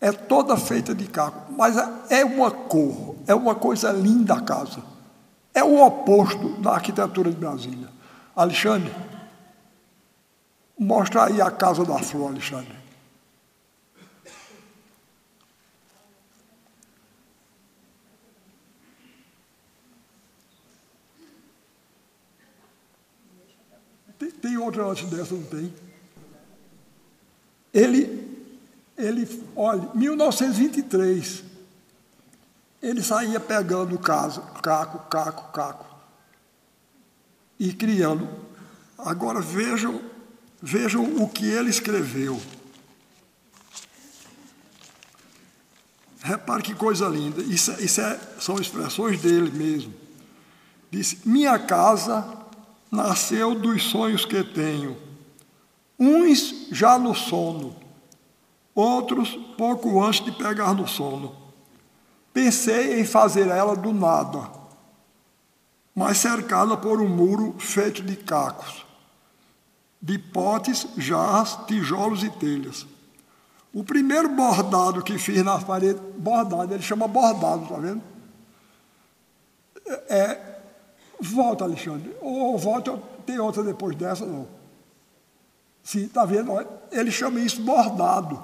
É 0.00 0.12
toda 0.12 0.56
feita 0.56 0.94
de 0.94 1.06
caco, 1.06 1.52
mas 1.52 1.76
é 2.10 2.24
uma 2.24 2.50
cor, 2.50 3.16
é 3.26 3.34
uma 3.34 3.54
coisa 3.54 3.90
linda 3.90 4.34
a 4.34 4.40
casa. 4.40 4.82
É 5.54 5.64
o 5.64 5.84
oposto 5.84 6.60
da 6.60 6.72
arquitetura 6.72 7.30
de 7.30 7.36
Brasília. 7.36 7.95
Alexandre, 8.36 8.94
mostra 10.78 11.24
aí 11.24 11.40
a 11.40 11.50
Casa 11.50 11.86
da 11.86 11.98
Flor, 11.98 12.32
Alexandre. 12.32 12.76
Tem, 24.18 24.30
tem 24.30 24.58
outra 24.58 24.84
antes 24.84 25.08
dessa, 25.08 25.34
não 25.34 25.42
tem? 25.44 25.72
Ele, 27.72 28.52
ele, 28.98 29.50
olha, 29.56 29.88
1923, 29.94 31.42
ele 32.82 33.02
saía 33.02 33.40
pegando 33.40 33.98
caso, 33.98 34.42
caco, 34.62 34.98
caco, 35.08 35.52
caco, 35.52 35.95
e 37.58 37.72
criando. 37.72 38.28
Agora 38.98 39.40
vejam, 39.40 40.00
vejam 40.62 41.22
o 41.22 41.28
que 41.28 41.46
ele 41.46 41.70
escreveu. 41.70 42.40
Repare 46.22 46.62
que 46.62 46.74
coisa 46.74 47.06
linda. 47.08 47.40
Isso, 47.42 47.72
isso 47.80 48.00
é, 48.00 48.18
são 48.40 48.56
expressões 48.56 49.20
dele 49.20 49.50
mesmo. 49.50 49.94
Disse: 50.90 51.20
Minha 51.24 51.58
casa 51.58 52.26
nasceu 52.90 53.54
dos 53.54 53.84
sonhos 53.84 54.24
que 54.24 54.42
tenho. 54.42 54.96
Uns 55.98 56.68
já 56.72 56.98
no 56.98 57.14
sono, 57.14 57.76
outros 58.74 59.38
pouco 59.56 60.02
antes 60.02 60.24
de 60.24 60.32
pegar 60.32 60.74
no 60.74 60.86
sono. 60.88 61.34
Pensei 62.32 63.00
em 63.00 63.04
fazer 63.04 63.48
ela 63.48 63.74
do 63.74 63.92
nada, 63.92 64.50
mas 65.96 66.18
cercada 66.18 66.76
por 66.76 67.00
um 67.00 67.08
muro 67.08 67.56
feito 67.58 68.02
de 68.02 68.14
cacos, 68.14 68.84
de 70.00 70.18
potes, 70.18 70.86
jarras, 70.98 71.58
tijolos 71.66 72.22
e 72.22 72.28
telhas. 72.28 72.86
O 73.72 73.82
primeiro 73.82 74.28
bordado 74.28 75.02
que 75.02 75.18
fiz 75.18 75.42
nas 75.42 75.64
paredes, 75.64 76.02
bordado, 76.18 76.74
ele 76.74 76.82
chama 76.82 77.08
bordado, 77.08 77.66
tá 77.66 77.76
vendo? 77.78 78.02
É, 80.08 80.56
Volta, 81.18 81.64
Alexandre. 81.64 82.14
Ou 82.20 82.58
volta, 82.58 83.00
tem 83.24 83.38
outra 83.38 83.62
depois 83.62 83.96
dessa, 83.96 84.26
não. 84.26 84.46
Sim, 85.82 86.04
está 86.04 86.24
vendo? 86.24 86.52
Ele 86.92 87.10
chama 87.10 87.40
isso 87.40 87.62
bordado. 87.62 88.42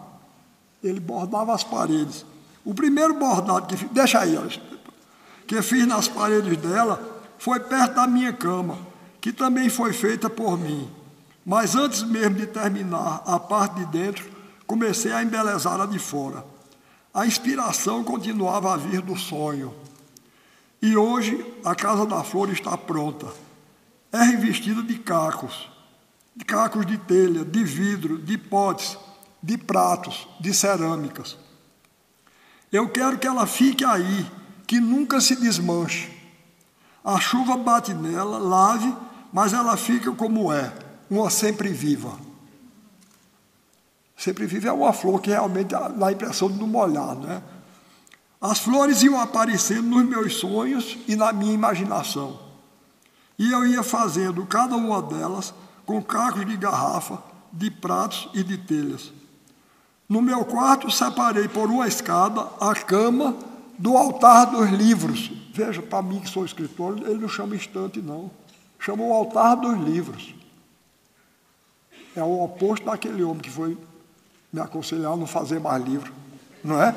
Ele 0.83 1.01
bordava 1.01 1.55
as 1.55 1.63
paredes. 1.63 2.25
O 2.65 2.73
primeiro 2.73 3.15
bordado 3.15 3.67
que 3.67 3.77
fiz, 3.77 3.91
deixa 3.91 4.21
aí, 4.21 4.37
Alexandre, 4.37 4.79
que 5.47 5.61
fiz 5.61 5.87
nas 5.87 6.09
paredes 6.09 6.57
dela 6.57 7.12
foi 7.43 7.59
perto 7.59 7.97
da 7.97 8.07
minha 8.07 8.33
cama, 8.33 8.79
que 9.21 9.33
também 9.33 9.69
foi 9.69 9.93
feita 9.93 10.31
por 10.31 10.57
mim. 10.57 10.89
Mas 11.45 11.75
antes 11.75 12.05
mesmo 12.05 12.37
de 12.37 12.47
terminar 12.47 13.21
a 13.27 13.37
parte 13.37 13.81
de 13.81 13.87
dentro, 13.87 14.31
comecei 14.65 15.11
a 15.11 15.25
embelezar 15.25 15.81
a 15.81 15.85
de 15.85 15.99
fora. 15.99 16.47
A 17.13 17.27
inspiração 17.27 18.05
continuava 18.05 18.73
a 18.73 18.77
vir 18.77 19.01
do 19.01 19.19
sonho. 19.19 19.75
E 20.81 20.97
hoje 20.97 21.45
a 21.65 21.75
Casa 21.75 22.07
da 22.07 22.23
Flor 22.23 22.49
está 22.49 22.79
pronta. 22.79 23.27
É 24.13 24.23
revestida 24.23 24.81
de 24.81 25.01
cacos, 25.01 25.69
de 26.37 26.45
cacos 26.45 26.87
de 26.87 26.97
telha, 26.97 27.45
de 27.45 27.65
vidro, 27.65 28.19
de 28.19 28.39
potes, 28.39 28.97
de 29.43 29.59
pratos, 29.59 30.29
de 30.39 30.55
cerâmicas. 30.55 31.37
Eu 32.71 32.89
quero 32.89 33.19
que 33.19 33.27
ela 33.27 33.49
fique 33.49 33.85
aí, 33.85 34.31
que 34.65 34.79
nunca 34.79 35.21
se 35.21 35.35
desmanche. 35.35 36.12
A 37.05 37.19
chuva 37.19 37.57
bate 37.57 37.93
nela, 37.93 38.39
lave, 38.39 38.95
mas 39.33 39.53
ela 39.53 39.77
fica 39.77 40.13
como 40.13 40.53
é, 40.53 40.73
uma 41.11 41.31
sempre 41.31 41.69
viva. 41.71 42.17
Sempre 44.17 44.47
viva 44.47 44.69
é 44.69 44.73
uma 44.73 44.93
flor 44.93 45.21
que 45.21 45.31
realmente 45.31 45.69
dá 45.69 46.07
a 46.07 46.13
impressão 46.13 46.49
de 46.49 46.59
não 46.59 46.67
molhar, 46.67 47.17
não 47.17 47.31
é? 47.31 47.43
As 48.41 48.59
flores 48.59 49.03
iam 49.03 49.21
aparecendo 49.21 49.89
nos 49.89 50.05
meus 50.05 50.35
sonhos 50.35 50.99
e 51.07 51.15
na 51.15 51.33
minha 51.33 51.55
imaginação. 51.55 52.41
E 53.39 53.51
eu 53.51 53.67
ia 53.67 53.83
fazendo 53.83 54.45
cada 54.47 54.77
uma 54.77 55.01
delas 55.01 55.55
com 55.87 56.03
cacos 56.03 56.47
de 56.47 56.57
garrafa, 56.57 57.23
de 57.53 57.71
pratos 57.71 58.29
e 58.35 58.43
de 58.43 58.59
telhas. 58.59 59.13
No 60.09 60.21
meu 60.21 60.45
quarto, 60.45 60.91
separei 60.91 61.49
por 61.49 61.71
uma 61.71 61.87
escada 61.87 62.47
a 62.61 62.75
cama 62.75 63.37
do 63.79 63.97
altar 63.97 64.51
dos 64.51 64.71
livros. 64.71 65.31
Veja, 65.53 65.83
para 65.83 66.03
mim 66.03 66.21
que 66.21 66.31
sou 66.31 66.45
escritor, 66.45 66.99
ele 67.03 67.19
não 67.19 67.29
chama 67.29 67.55
estante, 67.55 68.01
não. 68.01 68.31
Chama 68.79 69.05
o 69.05 69.13
altar 69.13 69.57
dos 69.57 69.79
livros. 69.79 70.35
É 72.15 72.23
o 72.23 72.43
oposto 72.43 72.85
daquele 72.87 73.23
homem 73.23 73.41
que 73.41 73.51
foi 73.51 73.77
me 74.53 74.61
aconselhar 74.61 75.13
a 75.13 75.17
não 75.17 75.27
fazer 75.27 75.59
mais 75.61 75.83
livro, 75.83 76.13
não 76.63 76.81
é? 76.83 76.95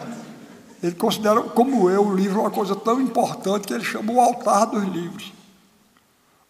Ele 0.83 0.95
considera, 0.95 1.41
como 1.41 1.89
eu, 1.89 2.07
o 2.07 2.15
livro 2.15 2.41
uma 2.41 2.51
coisa 2.51 2.75
tão 2.75 3.01
importante 3.01 3.65
que 3.65 3.73
ele 3.73 3.83
chamou 3.83 4.17
o 4.17 4.21
altar 4.21 4.65
dos 4.65 4.83
livros. 4.83 5.33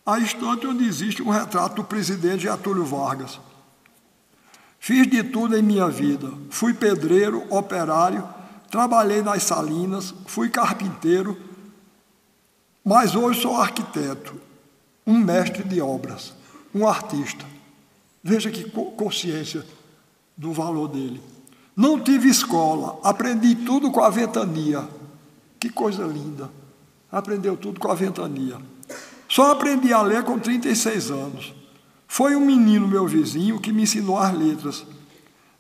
A 0.06 0.20
estante 0.20 0.68
onde 0.68 0.86
existe 0.86 1.22
um 1.22 1.30
retrato 1.30 1.76
do 1.76 1.84
presidente 1.84 2.44
Getúlio 2.44 2.86
Vargas. 2.86 3.40
Fiz 4.80 5.08
de 5.08 5.24
tudo 5.24 5.58
em 5.58 5.64
minha 5.64 5.90
vida. 5.90 6.32
Fui 6.50 6.74
pedreiro, 6.74 7.44
operário, 7.50 8.28
trabalhei 8.76 9.22
nas 9.22 9.42
salinas, 9.44 10.14
fui 10.26 10.50
carpinteiro, 10.50 11.38
mas 12.84 13.16
hoje 13.16 13.42
sou 13.42 13.56
arquiteto, 13.56 14.36
um 15.08 15.18
mestre 15.18 15.64
de 15.64 15.80
obras, 15.80 16.34
um 16.74 16.86
artista. 16.86 17.46
Veja 18.22 18.52
que 18.52 18.70
consciência 18.98 19.66
do 20.36 20.52
valor 20.52 20.90
dele. 20.90 21.22
Não 21.74 21.98
tive 21.98 22.28
escola, 22.28 23.00
aprendi 23.02 23.56
tudo 23.56 23.90
com 23.92 24.02
a 24.02 24.10
ventania. 24.10 24.86
Que 25.58 25.70
coisa 25.70 26.04
linda. 26.06 26.52
Aprendeu 27.10 27.56
tudo 27.56 27.80
com 27.80 27.90
a 27.90 27.96
ventania. 27.96 28.58
Só 29.30 29.54
aprendi 29.54 29.94
a 29.94 30.02
ler 30.02 30.26
com 30.26 30.38
36 30.38 31.12
anos. 31.12 31.54
Foi 32.10 32.36
um 32.36 32.46
menino, 32.46 32.90
meu 32.90 33.08
vizinho, 33.08 33.58
que 33.58 33.72
me 33.72 33.84
ensinou 33.84 34.20
as 34.20 34.38
letras. 34.38 34.86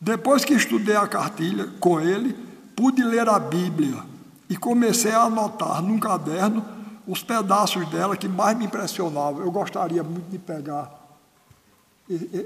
Depois 0.01 0.43
que 0.43 0.53
estudei 0.53 0.97
a 0.97 1.07
cartilha 1.07 1.67
com 1.79 2.01
ele, 2.01 2.44
pude 2.75 3.03
ler 3.03 3.27
a 3.29 3.39
Bíblia 3.39 4.03
e 4.49 4.55
comecei 4.55 5.11
a 5.11 5.23
anotar 5.23 5.81
num 5.81 5.99
caderno 5.99 6.63
os 7.07 7.23
pedaços 7.23 7.87
dela 7.89 8.17
que 8.17 8.27
mais 8.27 8.57
me 8.57 8.65
impressionavam. 8.65 9.41
Eu 9.41 9.51
gostaria 9.51 10.03
muito 10.03 10.29
de 10.29 10.37
pegar 10.37 10.91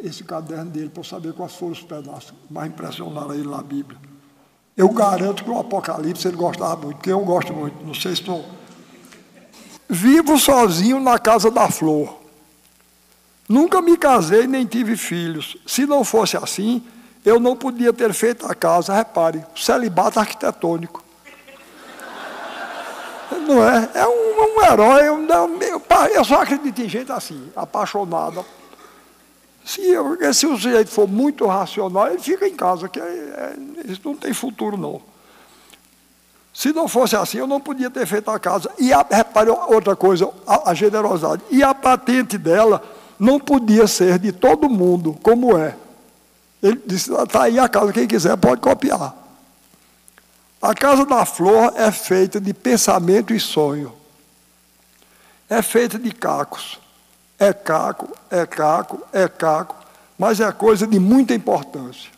esse 0.04 0.24
caderno 0.24 0.72
dele 0.72 0.90
para 0.90 1.04
saber 1.04 1.34
quais 1.34 1.54
foram 1.56 1.74
os 1.74 1.82
pedaços 1.82 2.32
que 2.32 2.54
mais 2.54 2.70
impressionaram 2.70 3.34
ele 3.34 3.48
na 3.48 3.62
Bíblia. 3.62 4.00
Eu 4.76 4.90
garanto 4.90 5.44
que 5.44 5.50
o 5.50 5.60
Apocalipse 5.60 6.28
ele 6.28 6.38
gostava 6.38 6.78
muito, 6.78 6.98
porque 6.98 7.12
eu 7.12 7.20
gosto 7.20 7.54
muito. 7.54 7.86
Não 7.86 7.94
sei 7.94 8.16
se 8.16 8.22
estou. 8.22 8.46
Vivo 9.90 10.38
sozinho 10.38 11.00
na 11.00 11.20
casa 11.20 11.52
da 11.52 11.70
flor. 11.70 12.18
Nunca 13.50 13.82
me 13.82 13.98
casei 13.98 14.48
nem 14.48 14.66
tive 14.66 14.96
filhos. 14.96 15.58
Se 15.66 15.86
não 15.86 16.06
fosse 16.06 16.38
assim, 16.38 16.82
eu 17.26 17.40
não 17.40 17.56
podia 17.56 17.92
ter 17.92 18.14
feito 18.14 18.46
a 18.46 18.56
casa, 18.56 18.94
repare, 18.94 19.46
celibato 19.56 20.20
arquitetônico. 20.20 21.04
Não 23.46 23.68
é? 23.68 23.90
É 23.94 24.08
um, 24.08 24.58
um 24.58 24.64
herói. 24.64 25.08
Eu, 25.08 25.28
eu, 25.28 25.82
eu 26.14 26.26
só 26.26 26.42
acredito 26.42 26.82
em 26.82 26.90
gente 26.90 27.12
assim, 27.12 27.52
apaixonada. 27.56 28.44
Se, 29.66 29.82
eu, 29.82 30.18
se 30.34 30.48
o 30.48 30.58
sujeito 30.58 30.90
for 30.90 31.08
muito 31.08 31.46
racional, 31.46 32.08
ele 32.08 32.20
fica 32.20 32.48
em 32.48 32.56
casa, 32.56 32.90
que 32.90 33.00
é, 33.00 33.04
é, 33.04 33.56
isso 33.86 34.02
não 34.04 34.16
tem 34.16 34.34
futuro, 34.34 34.78
não. 34.78 35.02
Se 36.54 36.74
não 36.74 36.88
fosse 36.88 37.16
assim, 37.16 37.38
eu 37.38 37.48
não 37.48 37.62
podia 37.62 37.90
ter 37.90 38.06
feito 38.08 38.32
a 38.32 38.40
casa. 38.40 38.72
E 38.80 38.92
a, 38.92 39.06
repare 39.10 39.50
outra 39.50 39.96
coisa, 39.96 40.30
a, 40.48 40.72
a 40.72 40.74
generosidade. 40.74 41.44
E 41.52 41.62
a 41.62 41.74
patente 41.76 42.38
dela 42.38 42.82
não 43.20 43.40
podia 43.40 43.86
ser 43.86 44.18
de 44.18 44.32
todo 44.32 44.70
mundo, 44.70 45.18
como 45.22 45.56
é. 45.58 45.76
Ele 46.62 46.82
disse: 46.86 47.12
está 47.14 47.44
aí 47.44 47.58
a 47.60 47.70
casa, 47.70 47.94
quem 47.94 48.08
quiser 48.08 48.36
pode 48.38 48.62
copiar. 48.62 49.16
A 50.62 50.76
casa 50.76 51.06
da 51.06 51.26
flor 51.26 51.74
é 51.76 51.92
feita 51.92 52.40
de 52.40 52.54
pensamento 52.54 53.34
e 53.34 53.40
sonho. 53.40 53.94
É 55.50 55.62
feita 55.62 55.98
de 55.98 56.12
cacos. 56.12 56.80
É 57.40 57.54
caco, 57.54 58.10
é 58.30 58.46
caco, 58.46 59.02
é 59.14 59.28
caco, 59.30 59.76
mas 60.18 60.42
é 60.42 60.52
coisa 60.52 60.86
de 60.86 61.00
muita 61.00 61.34
importância. 61.34 62.12